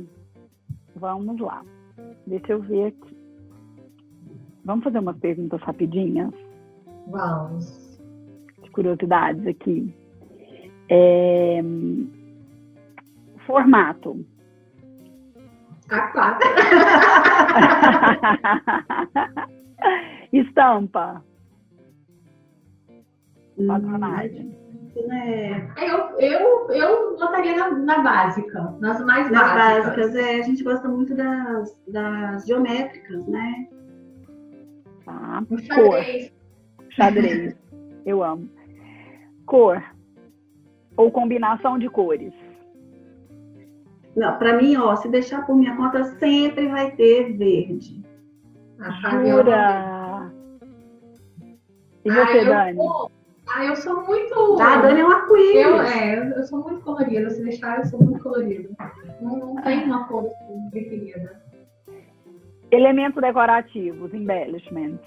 vamos 0.97 1.39
lá. 1.41 1.63
Deixa 2.27 2.53
eu 2.53 2.61
ver 2.63 2.87
aqui. 2.87 3.17
Vamos 4.65 4.85
fazer 4.85 4.99
umas 4.99 5.19
perguntas 5.19 5.61
rapidinhas? 5.63 6.33
Vamos. 7.09 8.01
De 8.63 8.71
curiosidades 8.71 9.47
aqui. 9.47 9.95
É... 10.89 11.61
Formato. 13.47 14.25
A4. 15.89 16.39
Estampa. 20.33 21.23
Patronagem. 23.67 24.57
É. 25.13 25.69
Eu, 25.79 26.19
eu, 26.19 26.71
eu 26.73 27.17
botaria 27.17 27.57
na, 27.57 27.71
na 27.71 28.03
básica, 28.03 28.75
nas 28.81 29.01
mais 29.05 29.31
nas 29.31 29.55
básicas. 29.55 29.97
básicas. 29.97 30.17
é. 30.17 30.41
A 30.41 30.43
gente 30.43 30.63
gosta 30.65 30.89
muito 30.89 31.15
das, 31.15 31.77
das 31.89 32.47
geométricas, 32.47 33.27
né? 33.27 33.69
Tá. 35.05 35.43
Um 35.51 35.59
xadrez. 35.59 36.31
Cor. 36.31 36.87
Xadrez. 36.91 37.57
eu 38.05 38.23
amo. 38.23 38.49
Cor 39.47 39.83
ou 40.97 41.11
combinação 41.11 41.79
de 41.79 41.89
cores? 41.89 42.33
Não, 44.17 44.39
para 44.39 44.57
mim, 44.57 44.77
ó, 44.77 44.97
se 44.97 45.09
deixar 45.09 45.47
por 45.47 45.57
minha 45.57 45.77
conta, 45.77 46.05
sempre 46.19 46.69
vai 46.69 46.91
ter 46.93 47.37
verde. 47.37 48.03
Ah, 48.81 49.25
Jura? 49.25 50.33
E 52.05 52.11
você, 52.11 52.39
ah, 52.41 52.45
Dani? 52.45 52.79
Ah, 53.49 53.65
eu 53.65 53.77
sou 53.77 54.05
muito. 54.05 54.59
Ah, 54.61 54.75
a 54.75 54.83
Dani 54.83 55.01
é 55.01 55.05
um 55.05 55.11
arco-íris. 55.11 55.67
Eu, 55.67 55.81
é, 55.81 56.39
eu 56.39 56.45
sou 56.45 56.63
muito 56.63 56.81
colorida. 56.83 57.31
Se 57.31 57.43
deixar, 57.43 57.79
eu 57.79 57.87
sou 57.87 58.03
muito 58.03 58.23
colorida. 58.23 58.69
Não, 59.21 59.37
não 59.37 59.63
tem 59.63 59.85
uma 59.85 60.09
cor 60.09 60.27
assim, 60.27 60.71
preferida. 60.71 61.41
Elementos 62.71 63.21
decorativos, 63.21 64.15
embellishments. 64.15 65.07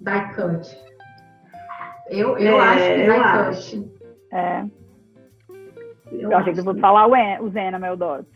Die 0.00 0.34
cut. 0.34 0.78
Eu, 2.10 2.38
eu 2.38 2.60
é, 2.60 2.60
acho 2.60 3.64
que 3.64 3.72
die 3.72 3.82
cut. 3.82 3.98
É. 4.32 4.77
Eu, 6.12 6.30
eu 6.30 6.38
achei 6.38 6.52
que 6.52 6.62
fosse 6.62 6.80
falar 6.80 7.06
o, 7.40 7.48
Zena, 7.50 7.78
meu 7.78 7.96
Dots. 7.96 8.26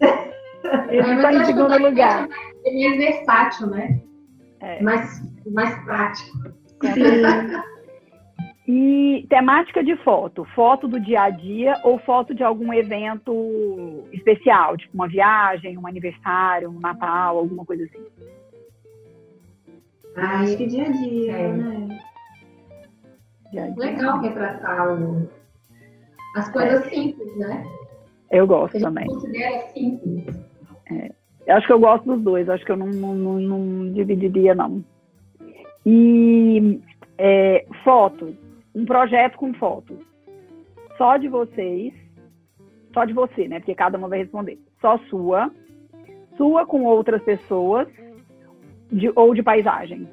Ele 0.88 1.14
está 1.14 1.32
em 1.32 1.44
segundo 1.44 1.78
lugar. 1.78 2.28
É 2.64 2.72
mais 2.72 2.96
versátil, 2.96 3.66
né? 3.68 4.00
É. 4.60 4.82
Mais, 4.82 5.22
mais 5.46 5.84
prático. 5.84 6.38
E 8.68 9.24
temática 9.28 9.82
de 9.84 9.94
foto? 9.98 10.44
Foto 10.46 10.88
do 10.88 10.98
dia 10.98 11.22
a 11.22 11.30
dia 11.30 11.80
ou 11.84 12.00
foto 12.00 12.34
de 12.34 12.42
algum 12.42 12.72
evento 12.72 14.08
especial, 14.12 14.76
tipo 14.76 14.92
uma 14.92 15.06
viagem, 15.06 15.78
um 15.78 15.86
aniversário, 15.86 16.68
um 16.68 16.80
Natal, 16.80 17.38
alguma 17.38 17.64
coisa 17.64 17.84
assim? 17.84 18.04
Ah, 20.16 20.40
acho 20.40 20.56
que 20.56 20.66
dia 20.66 20.88
a 20.88 20.90
dia, 20.90 21.32
é. 21.32 21.52
né? 21.52 22.00
Dia 23.52 23.66
-dia. 23.68 23.76
Legal 23.76 24.20
retratar 24.20 25.00
o... 25.00 25.28
as 26.36 26.48
coisas 26.50 26.86
é. 26.86 26.90
simples, 26.90 27.36
né? 27.38 27.66
Eu 28.30 28.46
gosto 28.46 28.78
também. 28.78 29.06
Considera 29.06 29.68
simples. 29.72 30.26
É. 30.92 31.10
Eu 31.46 31.56
acho 31.56 31.66
que 31.66 31.72
eu 31.72 31.80
gosto 31.80 32.04
dos 32.04 32.22
dois, 32.22 32.48
acho 32.48 32.64
que 32.64 32.72
eu 32.72 32.76
não, 32.76 32.88
não, 32.88 33.14
não, 33.14 33.38
não 33.38 33.92
dividiria, 33.92 34.54
não. 34.54 34.84
E 35.84 36.80
é, 37.16 37.64
fotos, 37.84 38.34
um 38.74 38.84
projeto 38.84 39.38
com 39.38 39.54
fotos. 39.54 39.96
Só 40.98 41.16
de 41.16 41.28
vocês, 41.28 41.94
só 42.92 43.04
de 43.04 43.12
você, 43.12 43.48
né? 43.48 43.60
Porque 43.60 43.74
cada 43.74 43.96
uma 43.96 44.08
vai 44.08 44.18
responder. 44.18 44.58
Só 44.80 44.98
sua, 45.08 45.50
sua 46.36 46.66
com 46.66 46.84
outras 46.84 47.22
pessoas, 47.22 47.88
de, 48.90 49.10
ou 49.14 49.34
de 49.34 49.42
paisagem. 49.42 50.08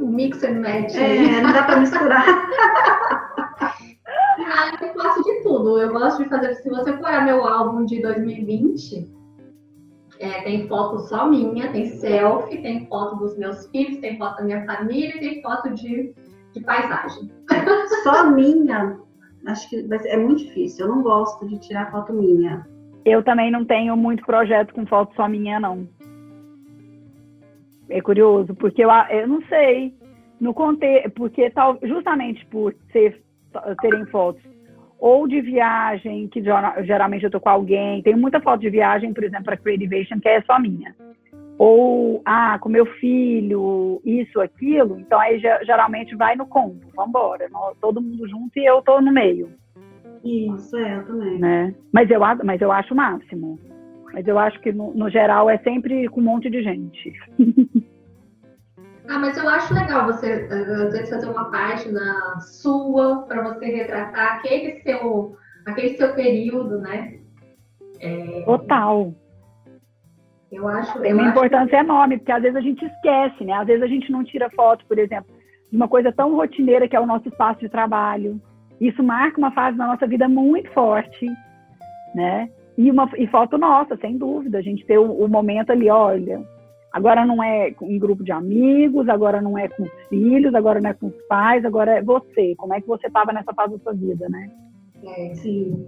mix 0.00 0.42
and 0.44 0.60
match. 0.60 0.94
É, 0.94 1.42
não 1.42 1.52
dá 1.52 1.64
para 1.64 1.80
misturar. 1.80 2.24
ah, 4.38 4.76
eu 4.80 4.94
faço 4.94 5.22
de 5.22 5.42
tudo. 5.42 5.80
Eu 5.80 5.92
gosto 5.92 6.22
de 6.22 6.28
fazer. 6.28 6.54
Se 6.54 6.68
você 6.68 6.96
for 6.96 7.24
meu 7.24 7.44
álbum 7.44 7.84
de 7.84 8.00
2020, 8.00 9.10
é, 10.20 10.42
tem 10.42 10.68
foto 10.68 11.00
só 11.00 11.28
minha, 11.28 11.70
tem 11.72 11.86
selfie, 11.86 12.62
tem 12.62 12.86
foto 12.86 13.16
dos 13.16 13.36
meus 13.38 13.66
filhos, 13.70 13.98
tem 13.98 14.18
foto 14.18 14.38
da 14.38 14.44
minha 14.44 14.64
família 14.66 15.16
e 15.16 15.20
tem 15.20 15.42
foto 15.42 15.70
de, 15.74 16.14
de 16.52 16.60
paisagem. 16.60 17.30
Só 18.02 18.30
minha? 18.30 18.98
Acho 19.46 19.68
que 19.70 19.86
é 20.06 20.16
muito 20.16 20.44
difícil. 20.44 20.86
Eu 20.86 20.94
não 20.94 21.02
gosto 21.02 21.46
de 21.46 21.58
tirar 21.58 21.90
foto 21.90 22.12
minha. 22.12 22.66
Eu 23.04 23.22
também 23.22 23.50
não 23.50 23.64
tenho 23.64 23.96
muito 23.96 24.24
projeto 24.24 24.74
com 24.74 24.86
foto 24.86 25.14
só 25.14 25.28
minha, 25.28 25.58
não. 25.58 25.88
É 27.88 28.02
curioso, 28.02 28.54
porque 28.54 28.84
eu, 28.84 28.90
eu 29.10 29.26
não 29.26 29.40
sei. 29.42 29.96
No 30.38 30.52
conte, 30.52 31.08
porque 31.16 31.50
tal, 31.50 31.78
justamente 31.82 32.44
por 32.46 32.74
ser, 32.92 33.22
terem 33.80 34.06
fotos 34.06 34.42
ou 34.98 35.28
de 35.28 35.40
viagem, 35.40 36.26
que 36.28 36.42
geralmente 36.82 37.24
eu 37.24 37.30
tô 37.30 37.40
com 37.40 37.48
alguém. 37.48 38.02
Tenho 38.02 38.18
muita 38.18 38.40
foto 38.40 38.60
de 38.60 38.70
viagem, 38.70 39.12
por 39.14 39.22
exemplo, 39.22 39.44
para 39.44 39.56
Creativation, 39.56 40.18
que 40.20 40.28
é 40.28 40.42
só 40.42 40.58
minha. 40.58 40.94
Ou, 41.56 42.22
ah, 42.24 42.58
com 42.60 42.68
meu 42.68 42.86
filho, 42.86 44.00
isso, 44.04 44.40
aquilo. 44.40 44.98
Então, 44.98 45.18
aí 45.18 45.40
geralmente 45.64 46.14
vai 46.16 46.36
no 46.36 46.46
combo. 46.46 46.80
Vamos 46.94 47.10
embora. 47.10 47.48
Todo 47.80 48.00
mundo 48.00 48.28
junto 48.28 48.58
e 48.58 48.64
eu 48.64 48.82
tô 48.82 49.00
no 49.00 49.12
meio. 49.12 49.50
Isso, 50.24 50.76
é, 50.76 50.96
eu 50.96 51.06
também. 51.06 51.38
Né? 51.38 51.74
Mas, 51.92 52.10
eu, 52.10 52.20
mas 52.44 52.60
eu 52.60 52.72
acho 52.72 52.92
o 52.92 52.96
máximo. 52.96 53.58
Mas 54.12 54.26
eu 54.26 54.38
acho 54.38 54.60
que, 54.60 54.72
no, 54.72 54.92
no 54.94 55.08
geral, 55.10 55.48
é 55.48 55.58
sempre 55.58 56.08
com 56.08 56.20
um 56.20 56.24
monte 56.24 56.50
de 56.50 56.62
gente. 56.62 57.12
Ah, 59.08 59.18
mas 59.18 59.38
eu 59.38 59.48
acho 59.48 59.72
legal 59.72 60.04
você, 60.04 60.46
às 60.50 60.92
vezes, 60.92 61.08
fazer 61.08 61.30
uma 61.30 61.50
página 61.50 62.38
sua 62.40 63.22
para 63.22 63.42
você 63.42 63.64
retratar 63.64 64.36
aquele 64.36 64.82
seu, 64.82 65.34
aquele 65.66 65.96
seu 65.96 66.14
período, 66.14 66.78
né? 66.78 67.18
É... 68.00 68.42
Total. 68.44 69.14
Eu 70.52 70.68
acho. 70.68 71.00
Tem 71.00 71.14
uma 71.14 71.22
eu 71.22 71.30
importância 71.30 71.78
enorme, 71.78 72.18
porque 72.18 72.32
às 72.32 72.42
vezes 72.42 72.56
a 72.56 72.60
gente 72.60 72.84
esquece, 72.84 73.44
né? 73.44 73.54
Às 73.54 73.66
vezes 73.66 73.82
a 73.82 73.86
gente 73.86 74.12
não 74.12 74.22
tira 74.22 74.50
foto, 74.50 74.84
por 74.86 74.98
exemplo, 74.98 75.34
de 75.70 75.76
uma 75.76 75.88
coisa 75.88 76.12
tão 76.12 76.34
rotineira 76.34 76.86
que 76.86 76.96
é 76.96 77.00
o 77.00 77.06
nosso 77.06 77.28
espaço 77.28 77.60
de 77.60 77.68
trabalho. 77.68 78.38
Isso 78.78 79.02
marca 79.02 79.38
uma 79.38 79.52
fase 79.52 79.76
da 79.78 79.86
nossa 79.86 80.06
vida 80.06 80.28
muito 80.28 80.70
forte, 80.72 81.26
né? 82.14 82.50
E, 82.76 82.90
uma, 82.90 83.10
e 83.16 83.26
foto 83.26 83.56
nossa, 83.56 83.96
sem 83.96 84.18
dúvida. 84.18 84.58
A 84.58 84.62
gente 84.62 84.84
ter 84.84 84.98
o, 84.98 85.10
o 85.10 85.28
momento 85.28 85.70
ali, 85.70 85.90
olha, 85.90 86.42
Agora 86.92 87.24
não 87.24 87.42
é 87.42 87.74
em 87.82 87.98
grupo 87.98 88.24
de 88.24 88.32
amigos, 88.32 89.08
agora 89.08 89.42
não 89.42 89.58
é 89.58 89.68
com 89.68 89.82
os 89.82 89.92
filhos, 90.08 90.54
agora 90.54 90.80
não 90.80 90.90
é 90.90 90.94
com 90.94 91.08
os 91.08 91.22
pais, 91.28 91.64
agora 91.64 91.98
é 91.98 92.02
você. 92.02 92.54
Como 92.56 92.72
é 92.72 92.80
que 92.80 92.88
você 92.88 93.06
estava 93.06 93.32
nessa 93.32 93.52
fase 93.52 93.76
da 93.76 93.78
sua 93.78 93.92
vida, 93.92 94.28
né? 94.28 94.50
É, 95.04 95.34
sim. 95.34 95.86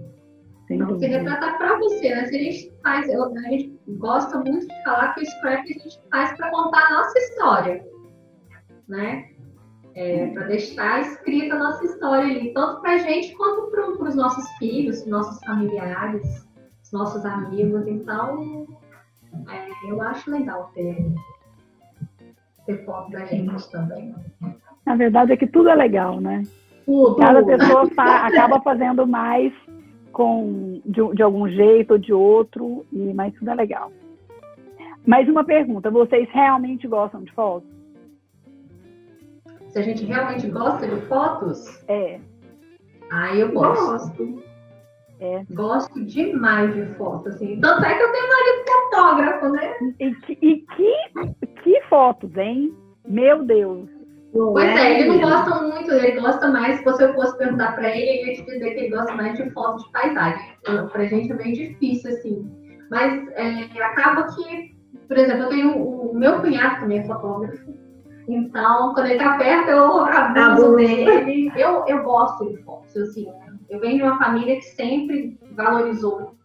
Sem 0.67 0.79
então, 0.79 0.97
se 0.99 1.07
retratar 1.07 1.57
para 1.57 1.77
você, 1.79 2.15
né? 2.15 2.25
Se 2.27 2.35
a 2.35 2.39
gente 2.39 2.73
faz, 2.81 3.09
eu, 3.09 3.25
a 3.25 3.41
gente 3.49 3.77
gosta 3.97 4.37
muito 4.39 4.67
de 4.67 4.83
falar 4.83 5.13
que 5.13 5.21
o 5.21 5.25
scrap 5.25 5.63
a 5.63 5.67
gente 5.67 6.01
faz 6.09 6.37
para 6.37 6.51
contar 6.51 6.85
a 6.87 6.93
nossa 6.93 7.19
história, 7.19 7.85
né? 8.87 9.31
É, 9.93 10.27
para 10.27 10.45
deixar 10.45 11.01
escrita 11.01 11.55
a 11.55 11.59
nossa 11.59 11.83
história 11.83 12.23
ali, 12.23 12.53
tanto 12.53 12.79
para 12.79 12.93
a 12.93 12.97
gente 12.99 13.35
quanto 13.35 13.69
para 13.69 14.07
os 14.07 14.15
nossos 14.15 14.47
filhos, 14.57 15.05
nossos 15.05 15.43
familiares, 15.43 16.47
os 16.81 16.91
nossos 16.93 17.25
amigos. 17.25 17.85
Então, 17.87 18.65
eu 19.87 20.01
acho 20.01 20.31
legal 20.31 20.71
ter, 20.73 21.13
ter 22.65 22.85
foto 22.85 23.11
da 23.11 23.25
gente 23.25 23.71
também. 23.71 24.15
Na 24.85 24.95
verdade 24.95 25.33
é 25.33 25.37
que 25.37 25.47
tudo 25.47 25.69
é 25.69 25.75
legal, 25.75 26.19
né? 26.19 26.43
Tudo. 26.85 27.15
Cada 27.17 27.43
pessoa 27.43 27.89
fa 27.91 28.27
acaba 28.27 28.59
fazendo 28.61 29.05
mais 29.05 29.53
com 30.11 30.81
de, 30.85 31.15
de, 31.15 31.23
algum 31.23 31.47
jeito 31.47 31.91
ou 31.91 31.97
de 31.97 32.13
outro, 32.13 32.85
e, 32.91 33.13
mas 33.13 33.33
tudo 33.35 33.49
é 33.51 33.55
legal. 33.55 33.91
Mais 35.05 35.27
uma 35.27 35.43
pergunta, 35.43 35.89
vocês 35.89 36.29
realmente 36.31 36.87
gostam 36.87 37.23
de 37.23 37.31
fotos? 37.31 37.69
Se 39.69 39.79
a 39.79 39.81
gente 39.81 40.05
realmente 40.05 40.47
gosta 40.49 40.87
de 40.87 41.01
fotos? 41.07 41.83
É. 41.87 42.19
Ah, 43.09 43.33
eu 43.35 43.51
gosto. 43.51 44.43
É. 45.21 45.45
Gosto 45.51 46.03
demais 46.03 46.73
de 46.73 46.83
foto, 46.95 47.29
assim. 47.29 47.59
Tanto 47.61 47.85
é 47.85 47.95
que 47.95 48.03
eu 48.03 48.11
tenho 48.11 48.27
marido 48.27 48.65
fotógrafo, 48.65 49.49
né? 49.49 49.73
E 49.99 50.15
que, 50.15 50.37
e 50.41 50.65
que, 50.75 51.51
que 51.63 51.81
fotos, 51.83 52.35
hein? 52.35 52.75
Meu 53.07 53.43
Deus. 53.43 53.87
pois 54.33 54.67
é, 54.67 54.99
ele 54.99 55.09
não 55.09 55.21
gosta 55.21 55.61
muito, 55.61 55.91
ele 55.91 56.19
gosta 56.19 56.47
mais, 56.47 56.79
se 56.79 56.83
você 56.83 57.13
fosse 57.13 57.37
perguntar 57.37 57.75
para 57.75 57.95
ele, 57.95 58.01
ele 58.01 58.31
ia 58.31 58.35
te 58.35 58.45
dizer 58.45 58.71
que 58.71 58.79
ele 58.79 58.95
gosta 58.95 59.13
mais 59.13 59.37
de 59.37 59.47
fotos 59.51 59.83
de 59.83 59.91
paisagem. 59.91 60.41
Então, 60.61 60.87
pra 60.87 61.05
gente 61.05 61.31
é 61.31 61.35
bem 61.35 61.53
difícil, 61.53 62.09
assim. 62.09 62.51
Mas 62.89 63.27
é, 63.33 63.83
acaba 63.83 64.23
que, 64.33 64.75
por 65.07 65.17
exemplo, 65.19 65.43
eu 65.43 65.49
tenho 65.49 65.77
o 65.77 66.15
meu 66.15 66.41
cunhado 66.41 66.81
também 66.81 66.97
é 66.99 67.05
fotógrafo. 67.05 67.73
Então, 68.27 68.93
quando 68.93 69.05
ele 69.07 69.19
tá 69.19 69.37
perto, 69.37 69.69
eu 69.69 69.99
abuso 70.05 70.75
dele. 70.77 71.51
Eu, 71.55 71.85
eu 71.87 72.03
gosto 72.03 72.49
de 72.49 72.57
fotos, 72.63 72.95
assim. 72.95 73.27
Eu 73.71 73.79
venho 73.79 73.97
de 73.97 74.03
uma 74.03 74.19
família 74.19 74.57
que 74.57 74.65
sempre 74.65 75.39
valorizou 75.53 76.35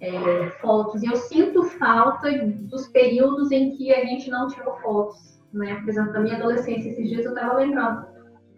é, 0.00 0.48
fotos 0.62 1.02
e 1.02 1.06
eu 1.06 1.14
sinto 1.16 1.62
falta 1.64 2.30
dos 2.38 2.88
períodos 2.88 3.52
em 3.52 3.76
que 3.76 3.92
a 3.92 4.02
gente 4.06 4.30
não 4.30 4.48
tirou 4.48 4.74
fotos, 4.78 5.38
né? 5.52 5.74
Por 5.76 5.90
exemplo, 5.90 6.14
na 6.14 6.20
minha 6.20 6.36
adolescência, 6.36 6.88
esses 6.88 7.06
dias 7.06 7.26
eu 7.26 7.34
estava 7.34 7.58
lembrando. 7.58 8.06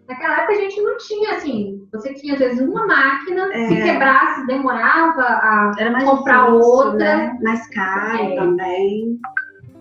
Naquela 0.07 0.37
época 0.37 0.53
a 0.53 0.61
gente 0.61 0.81
não 0.81 0.97
tinha 0.97 1.35
assim, 1.35 1.85
você 1.91 2.13
tinha 2.13 2.35
às 2.35 2.39
vezes 2.39 2.61
uma 2.61 2.87
máquina, 2.87 3.53
é. 3.53 3.67
se 3.67 3.75
quebrasse, 3.75 4.47
demorava 4.47 5.21
a 5.21 5.73
comprar 6.05 6.45
difícil, 6.45 6.71
outra. 6.71 7.17
Né? 7.17 7.37
Mais 7.41 7.67
caro 7.67 8.23
é. 8.23 8.35
também. 8.35 9.19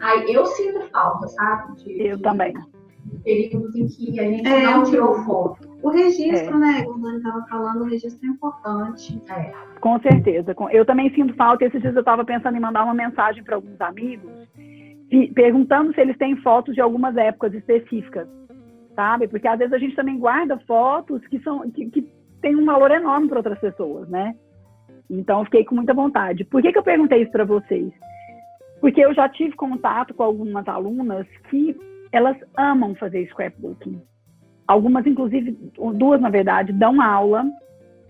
Aí 0.01 0.35
eu 0.35 0.45
sinto 0.47 0.81
falta, 0.91 1.29
sabe? 1.29 1.77
De, 1.77 2.09
eu 2.09 2.17
de, 2.17 2.23
também. 2.25 2.53
De 3.05 3.19
períodos 3.21 3.77
em 3.77 3.87
que 3.87 4.19
a 4.19 4.25
gente 4.25 4.49
é, 4.49 4.63
não 4.65 4.83
tirou 4.83 5.15
foto. 5.23 5.66
O 5.83 5.91
registro, 5.91 6.57
é. 6.57 6.59
né? 6.59 6.85
Como 6.85 7.03
Dani 7.03 7.19
estava 7.19 7.47
falando, 7.47 7.83
o 7.83 7.85
registro 7.85 8.27
é 8.27 8.31
importante. 8.31 9.23
É. 9.31 9.53
Com 9.81 10.01
certeza. 10.01 10.55
Eu 10.71 10.85
também 10.85 11.13
sinto 11.15 11.35
falta. 11.35 11.65
Esses 11.65 11.81
dias 11.81 11.95
eu 11.95 12.01
estava 12.01 12.25
pensando 12.25 12.57
em 12.57 12.61
mandar 12.61 12.85
uma 12.85 12.95
mensagem 12.95 13.43
para 13.45 13.57
alguns 13.57 13.81
amigos, 13.81 14.31
perguntando 15.35 15.95
se 15.95 16.01
eles 16.01 16.17
têm 16.17 16.37
fotos 16.37 16.75
de 16.75 16.81
algumas 16.81 17.17
épocas 17.17 17.55
específicas, 17.55 18.27
sabe? 18.95 19.29
Porque 19.29 19.47
às 19.47 19.59
vezes 19.59 19.73
a 19.73 19.79
gente 19.79 19.95
também 19.95 20.19
guarda 20.19 20.59
fotos 20.67 21.25
que 21.29 21.39
são 21.41 21.71
que, 21.71 21.87
que 21.91 22.03
têm 22.41 22.57
um 22.57 22.65
valor 22.65 22.91
enorme 22.91 23.29
para 23.29 23.39
outras 23.39 23.59
pessoas, 23.59 24.09
né? 24.09 24.35
Então 25.09 25.41
eu 25.41 25.45
fiquei 25.45 25.65
com 25.65 25.77
muita 25.77 25.95
vontade. 25.95 26.45
Por 26.45 26.61
que, 26.63 26.73
que 26.73 26.79
eu 26.79 26.83
perguntei 26.83 27.23
isso 27.23 27.31
para 27.31 27.45
vocês? 27.45 27.93
Porque 28.81 29.01
eu 29.01 29.15
já 29.15 29.29
tive 29.29 29.55
contato 29.55 30.15
com 30.15 30.23
algumas 30.23 30.67
alunas 30.67 31.27
que 31.49 31.77
elas 32.13 32.37
amam 32.57 32.95
fazer 32.95 33.27
scrapbooking. 33.29 34.03
Algumas, 34.67 35.07
inclusive, 35.07 35.57
duas, 35.95 36.21
na 36.21 36.29
verdade, 36.29 36.73
dão 36.73 37.01
aula, 37.01 37.45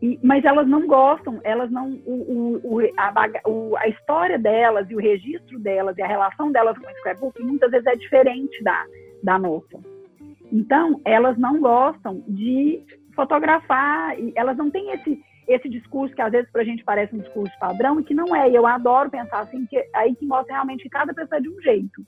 e, 0.01 0.19
mas 0.23 0.45
elas 0.45 0.67
não 0.69 0.87
gostam, 0.87 1.41
elas 1.43 1.71
não. 1.71 1.91
O, 2.07 2.61
o, 2.63 2.81
a, 2.97 3.13
a, 3.81 3.89
história 3.89 4.39
delas 4.39 4.91
e 4.91 4.95
o 4.95 5.01
registro 5.01 5.59
delas 5.59 5.97
e 5.97 6.03
a 6.03 6.07
relação 6.07 6.53
delas 6.53 6.77
com 6.79 6.87
o 6.87 6.97
scrapbooking 6.99 7.43
muitas 7.43 7.71
vezes 7.71 7.87
é 7.87 7.97
diferente 7.97 8.63
da, 8.63 8.85
da 9.23 9.39
nossa. 9.39 9.79
Então, 10.53 11.01
elas 11.05 11.37
não 11.39 11.61
gostam 11.61 12.23
de 12.29 12.83
fotografar, 13.15 14.19
e 14.21 14.33
elas 14.37 14.57
não 14.57 14.71
têm 14.71 14.93
esse, 14.93 15.19
esse 15.49 15.69
discurso 15.69 16.15
que 16.15 16.21
às 16.21 16.31
vezes 16.31 16.51
para 16.51 16.61
a 16.63 16.65
gente 16.65 16.85
parece 16.85 17.15
um 17.15 17.21
discurso 17.21 17.53
padrão 17.59 17.99
e 17.99 18.05
que 18.05 18.15
não 18.15 18.37
é. 18.37 18.51
E 18.51 18.55
eu 18.55 18.67
adoro 18.67 19.11
pensar 19.11 19.41
assim, 19.41 19.65
que 19.67 19.83
aí 19.95 20.15
que 20.15 20.27
mostra 20.27 20.55
realmente 20.55 20.83
que 20.83 20.91
cada 20.91 21.15
pessoa 21.15 21.39
é 21.39 21.43
de 21.43 21.49
um 21.49 21.61
jeito. 21.63 22.03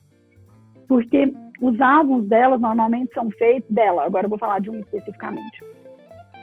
Porque 0.88 1.32
os 1.60 1.80
álbuns 1.80 2.26
delas 2.26 2.60
normalmente 2.60 3.12
são 3.12 3.30
feitos, 3.30 3.70
dela, 3.70 4.04
agora 4.04 4.26
eu 4.26 4.30
vou 4.30 4.38
falar 4.38 4.60
de 4.60 4.70
um 4.70 4.80
especificamente. 4.80 5.62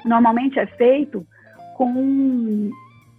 Normalmente 0.06 0.60
é 0.60 0.68
feito 0.68 1.26
com 1.76 2.70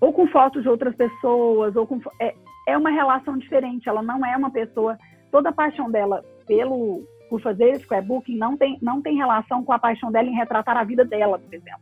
ou 0.00 0.12
com 0.12 0.26
fotos 0.28 0.62
de 0.62 0.68
outras 0.68 0.94
pessoas, 0.94 1.74
ou 1.74 1.86
com 1.86 2.00
é, 2.20 2.34
é 2.68 2.78
uma 2.78 2.90
relação 2.90 3.36
diferente. 3.36 3.88
Ela 3.88 4.02
não 4.02 4.24
é 4.24 4.36
uma 4.36 4.50
pessoa. 4.50 4.96
Toda 5.32 5.48
a 5.48 5.52
paixão 5.52 5.90
dela 5.90 6.24
pelo 6.46 7.02
por 7.28 7.40
fazer 7.40 7.76
scrapbooking 7.80 8.36
não 8.36 8.56
tem 8.56 8.78
não 8.80 9.02
tem 9.02 9.16
relação 9.16 9.64
com 9.64 9.72
a 9.72 9.78
paixão 9.78 10.12
dela 10.12 10.28
em 10.28 10.36
retratar 10.36 10.76
a 10.76 10.84
vida 10.84 11.04
dela, 11.04 11.38
por 11.38 11.52
exemplo. 11.52 11.80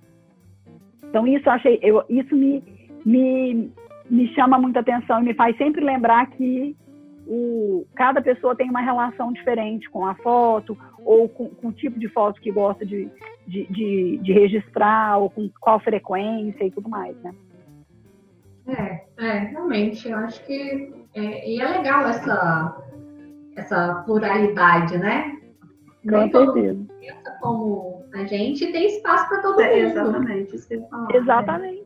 Então 1.03 1.26
isso 1.26 1.49
eu 1.49 1.53
achei, 1.53 1.78
eu, 1.82 2.03
isso 2.09 2.34
me, 2.34 2.64
me 3.05 3.70
me 4.09 4.28
chama 4.34 4.59
muita 4.59 4.80
atenção 4.80 5.20
e 5.20 5.24
me 5.24 5.34
faz 5.34 5.57
sempre 5.57 5.84
lembrar 5.84 6.26
que 6.30 6.76
o, 7.27 7.87
cada 7.95 8.20
pessoa 8.20 8.55
tem 8.55 8.68
uma 8.68 8.81
relação 8.81 9.33
diferente 9.33 9.89
com 9.91 10.07
a 10.07 10.14
foto, 10.14 10.77
ou 11.05 11.29
com, 11.29 11.49
com 11.49 11.68
o 11.68 11.72
tipo 11.72 11.99
de 11.99 12.09
foto 12.09 12.41
que 12.41 12.51
gosta 12.51 12.85
de, 12.85 13.11
de, 13.47 13.66
de, 13.66 14.18
de, 14.18 14.33
registrar, 14.33 15.18
ou 15.18 15.31
com 15.31 15.51
qual 15.61 15.81
frequência 15.81 16.64
e 16.64 16.70
tudo 16.70 16.89
mais, 16.89 17.16
né? 17.22 17.35
É, 18.66 19.05
é 19.18 19.39
realmente, 19.41 20.09
eu 20.09 20.16
acho 20.18 20.45
que 20.45 20.93
é, 21.14 21.51
e 21.51 21.61
é 21.61 21.68
legal 21.68 22.07
essa, 22.07 22.83
essa 23.57 24.03
pluralidade, 24.07 24.97
né? 24.99 25.39
Com 26.09 26.31
certeza. 26.31 26.87
Pensa 27.01 27.39
como 27.41 28.05
a 28.14 28.25
gente 28.25 28.70
tem 28.70 28.87
espaço 28.87 29.29
para 29.29 29.43
todo 29.43 29.61
é, 29.61 29.87
mundo. 29.87 29.99
Exatamente, 29.99 30.57
isso 30.57 30.68
que 30.68 30.75
eu 30.75 30.87
falar, 30.89 31.14
Exatamente. 31.14 31.85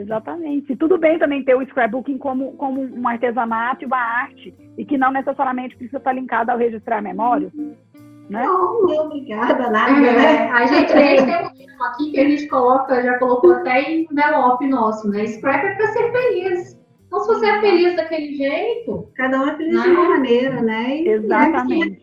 Exatamente. 0.00 0.76
Tudo 0.76 0.98
bem 0.98 1.18
também 1.18 1.44
ter 1.44 1.54
o 1.54 1.64
scrapbooking 1.64 2.18
como, 2.18 2.52
como 2.52 2.80
um 2.82 3.06
artesanato 3.06 3.84
e 3.84 3.86
uma 3.86 3.98
arte, 3.98 4.54
e 4.76 4.84
que 4.84 4.96
não 4.96 5.12
necessariamente 5.12 5.76
precisa 5.76 5.98
estar 5.98 6.12
linkado 6.12 6.50
ao 6.50 6.58
registrar 6.58 7.02
memórias. 7.02 7.52
Né? 7.54 8.44
Não, 8.44 8.86
não 8.86 9.06
obrigada, 9.06 9.70
nada. 9.70 9.92
É, 9.92 10.12
né? 10.12 10.50
A 10.50 10.66
gente, 10.66 10.92
tem 10.92 11.20
um 11.20 11.84
aqui 11.84 12.12
que 12.12 12.20
a 12.20 12.28
gente 12.28 12.46
coloca, 12.46 13.02
já 13.02 13.18
colocou 13.18 13.52
até 13.54 13.82
em 13.82 14.06
envelope 14.10 14.66
nosso, 14.68 15.08
né? 15.08 15.26
Scrap 15.26 15.64
é 15.64 15.74
para 15.74 15.86
ser 15.88 16.12
feliz. 16.12 16.80
Então, 17.06 17.20
se 17.20 17.26
você 17.26 17.46
é 17.46 17.60
feliz 17.60 17.96
daquele 17.96 18.36
jeito. 18.36 19.10
Cada 19.16 19.40
um 19.40 19.48
é 19.48 19.56
feliz 19.56 19.74
né? 19.74 19.82
de 19.82 19.88
uma 19.88 20.08
maneira, 20.10 20.62
né? 20.62 20.98
E 20.98 21.08
Exatamente. 21.08 22.00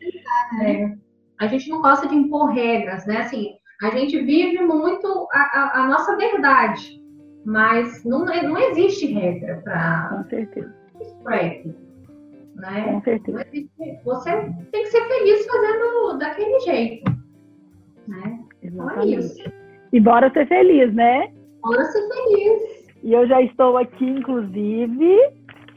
né? 0.59 0.71
É. 0.71 0.97
A 1.39 1.47
gente 1.47 1.69
não 1.69 1.81
gosta 1.81 2.07
de 2.07 2.15
impor 2.15 2.49
regras, 2.49 3.05
né? 3.05 3.21
Assim, 3.21 3.53
a 3.81 3.89
gente 3.91 4.19
vive 4.19 4.61
muito 4.65 5.27
a, 5.31 5.39
a, 5.39 5.83
a 5.83 5.87
nossa 5.87 6.17
verdade. 6.17 6.99
Mas 7.47 8.03
não, 8.03 8.25
não 8.25 8.57
existe 8.57 9.05
regra 9.05 9.61
para. 9.63 10.09
Com 10.09 10.29
certeza. 10.29 10.75
Scrap. 11.01 11.75
Né? 12.55 12.83
Com 12.83 13.01
certeza. 13.03 13.41
Existe, 13.53 13.99
você 14.03 14.31
tem 14.73 14.83
que 14.83 14.91
ser 14.91 15.07
feliz 15.07 15.45
fazendo 15.45 16.17
daquele 16.17 16.59
jeito. 16.59 17.09
Né? 18.05 18.39
Exatamente. 18.61 18.63
Então 18.63 19.01
é 19.01 19.05
isso. 19.05 19.51
E 19.93 19.99
bora 20.01 20.29
ser 20.33 20.45
feliz, 20.49 20.93
né? 20.93 21.31
Bora 21.61 21.85
ser 21.85 22.05
feliz. 22.09 22.87
E 23.01 23.13
eu 23.13 23.25
já 23.25 23.41
estou 23.41 23.77
aqui, 23.77 24.05
inclusive, 24.05 25.17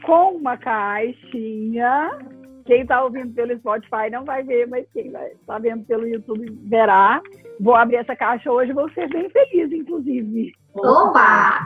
com 0.03 0.35
uma 0.35 0.57
caixinha. 0.57 2.19
Quem 2.65 2.81
está 2.81 3.03
ouvindo 3.03 3.33
pelo 3.33 3.57
Spotify 3.57 4.09
não 4.11 4.23
vai 4.23 4.43
ver, 4.43 4.67
mas 4.67 4.85
quem 4.91 5.07
está 5.07 5.57
vendo 5.59 5.85
pelo 5.85 6.07
YouTube 6.07 6.45
verá. 6.67 7.21
Vou 7.59 7.75
abrir 7.75 7.97
essa 7.97 8.15
caixa 8.15 8.51
hoje, 8.51 8.73
vou 8.73 8.89
ser 8.91 9.07
bem 9.09 9.29
feliz, 9.29 9.71
inclusive. 9.71 10.51
Opa! 10.73 11.59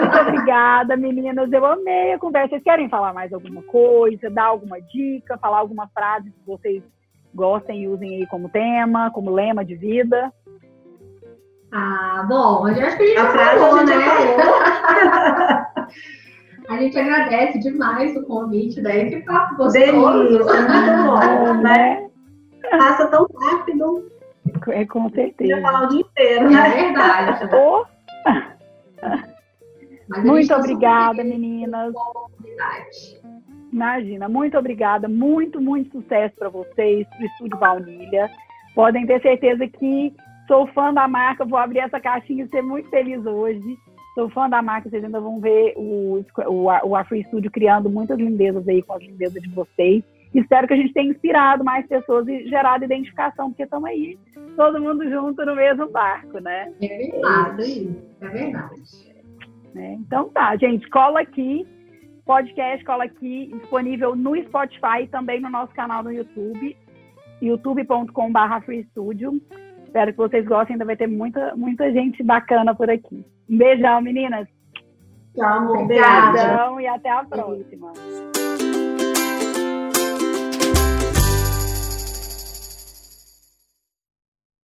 Muito 0.00 0.18
obrigada, 0.18 0.96
meninas. 0.96 1.52
Eu 1.52 1.64
amei 1.64 2.12
a 2.12 2.18
conversa. 2.18 2.50
Vocês 2.50 2.62
querem 2.62 2.88
falar 2.88 3.12
mais 3.12 3.32
alguma 3.32 3.62
coisa, 3.62 4.28
dar 4.30 4.46
alguma 4.46 4.80
dica, 4.80 5.38
falar 5.38 5.58
alguma 5.58 5.88
frase 5.88 6.30
que 6.30 6.46
vocês 6.46 6.82
gostem 7.34 7.82
e 7.82 7.88
usem 7.88 8.16
aí 8.16 8.26
como 8.26 8.48
tema, 8.48 9.10
como 9.10 9.30
lema 9.30 9.64
de 9.64 9.76
vida? 9.76 10.32
Ah, 11.72 12.24
bom, 12.28 12.68
eu 12.68 12.86
acho 12.86 12.96
que 12.96 13.02
a 13.02 13.06
gente 13.06 13.18
a 13.18 13.30
frase 13.30 13.58
falou, 13.58 13.76
a 13.76 13.86
gente 13.86 13.98
né? 13.98 14.06
a 16.68 16.76
gente 16.78 16.98
agradece 16.98 17.58
demais 17.58 18.16
o 18.16 18.24
convite, 18.24 18.80
daí 18.80 19.08
que 19.08 19.22
papo 19.22 19.56
gostoso. 19.56 19.72
Delícia, 19.74 20.44
muito 20.68 21.44
bom, 21.46 21.54
né? 21.62 22.08
Passa 22.70 23.06
tão 23.08 23.26
rápido. 23.40 24.10
É, 24.68 24.84
com 24.86 25.08
certeza. 25.10 25.50
Ia 25.50 25.62
falar 25.62 25.84
o 25.84 25.88
dia 25.88 26.00
inteiro, 26.00 26.50
né? 26.50 26.68
É 26.68 26.82
verdade. 26.82 27.50
Oh. 30.08 30.22
Muito 30.22 30.54
obrigada, 30.54 31.22
meninas. 31.24 31.92
Imagina, 33.72 34.28
muito 34.28 34.56
obrigada, 34.56 35.08
muito, 35.08 35.60
muito 35.60 36.00
sucesso 36.00 36.34
para 36.36 36.48
vocês, 36.48 37.06
para 37.08 37.20
o 37.20 37.24
Estúdio 37.24 37.58
Baunilha. 37.58 38.30
Podem 38.74 39.06
ter 39.06 39.20
certeza 39.20 39.66
que 39.66 40.14
sou 40.46 40.66
fã 40.68 40.94
da 40.94 41.08
marca, 41.08 41.44
vou 41.44 41.58
abrir 41.58 41.80
essa 41.80 42.00
caixinha 42.00 42.44
e 42.44 42.48
ser 42.48 42.62
muito 42.62 42.88
feliz 42.88 43.24
hoje. 43.26 43.76
Sou 44.16 44.30
fã 44.30 44.48
da 44.48 44.62
marca, 44.62 44.88
vocês 44.88 45.04
ainda 45.04 45.20
vão 45.20 45.38
ver 45.40 45.74
o, 45.76 46.24
o, 46.48 46.64
o 46.88 46.96
Afro 46.96 47.22
Studio 47.24 47.50
criando 47.50 47.90
muitas 47.90 48.16
lindezas 48.16 48.66
aí 48.66 48.82
com 48.82 48.94
as 48.94 49.02
lindezas 49.02 49.42
de 49.42 49.50
vocês. 49.50 50.02
Espero 50.34 50.66
que 50.66 50.72
a 50.72 50.76
gente 50.76 50.94
tenha 50.94 51.10
inspirado 51.10 51.62
mais 51.62 51.86
pessoas 51.86 52.26
e 52.26 52.48
gerado 52.48 52.86
identificação, 52.86 53.50
porque 53.50 53.64
estamos 53.64 53.90
aí, 53.90 54.18
todo 54.56 54.80
mundo 54.80 55.06
junto 55.10 55.44
no 55.44 55.54
mesmo 55.54 55.90
barco, 55.90 56.38
né? 56.38 56.72
É 56.80 56.88
verdade. 56.88 57.94
É 58.22 58.28
verdade. 58.28 58.82
É, 59.76 59.92
então 59.92 60.30
tá, 60.30 60.56
gente, 60.56 60.88
cola 60.88 61.20
aqui. 61.20 61.68
Podcast 62.24 62.82
cola 62.86 63.04
aqui, 63.04 63.54
disponível 63.60 64.16
no 64.16 64.34
Spotify 64.44 65.02
e 65.02 65.08
também 65.08 65.40
no 65.42 65.50
nosso 65.50 65.74
canal 65.74 66.02
no 66.02 66.10
YouTube, 66.10 66.74
youtube.com.br. 67.42 68.70
Espero 69.84 70.10
que 70.10 70.16
vocês 70.16 70.46
gostem, 70.46 70.74
ainda 70.74 70.86
vai 70.86 70.96
ter 70.96 71.06
muita, 71.06 71.54
muita 71.54 71.92
gente 71.92 72.22
bacana 72.22 72.74
por 72.74 72.88
aqui. 72.88 73.22
Um 73.48 73.58
beijão, 73.58 74.00
meninas. 74.00 74.48
Tchau, 75.34 75.82
Obrigadão 75.82 76.80
e 76.80 76.86
até 76.86 77.10
a 77.10 77.24
próxima. 77.24 77.92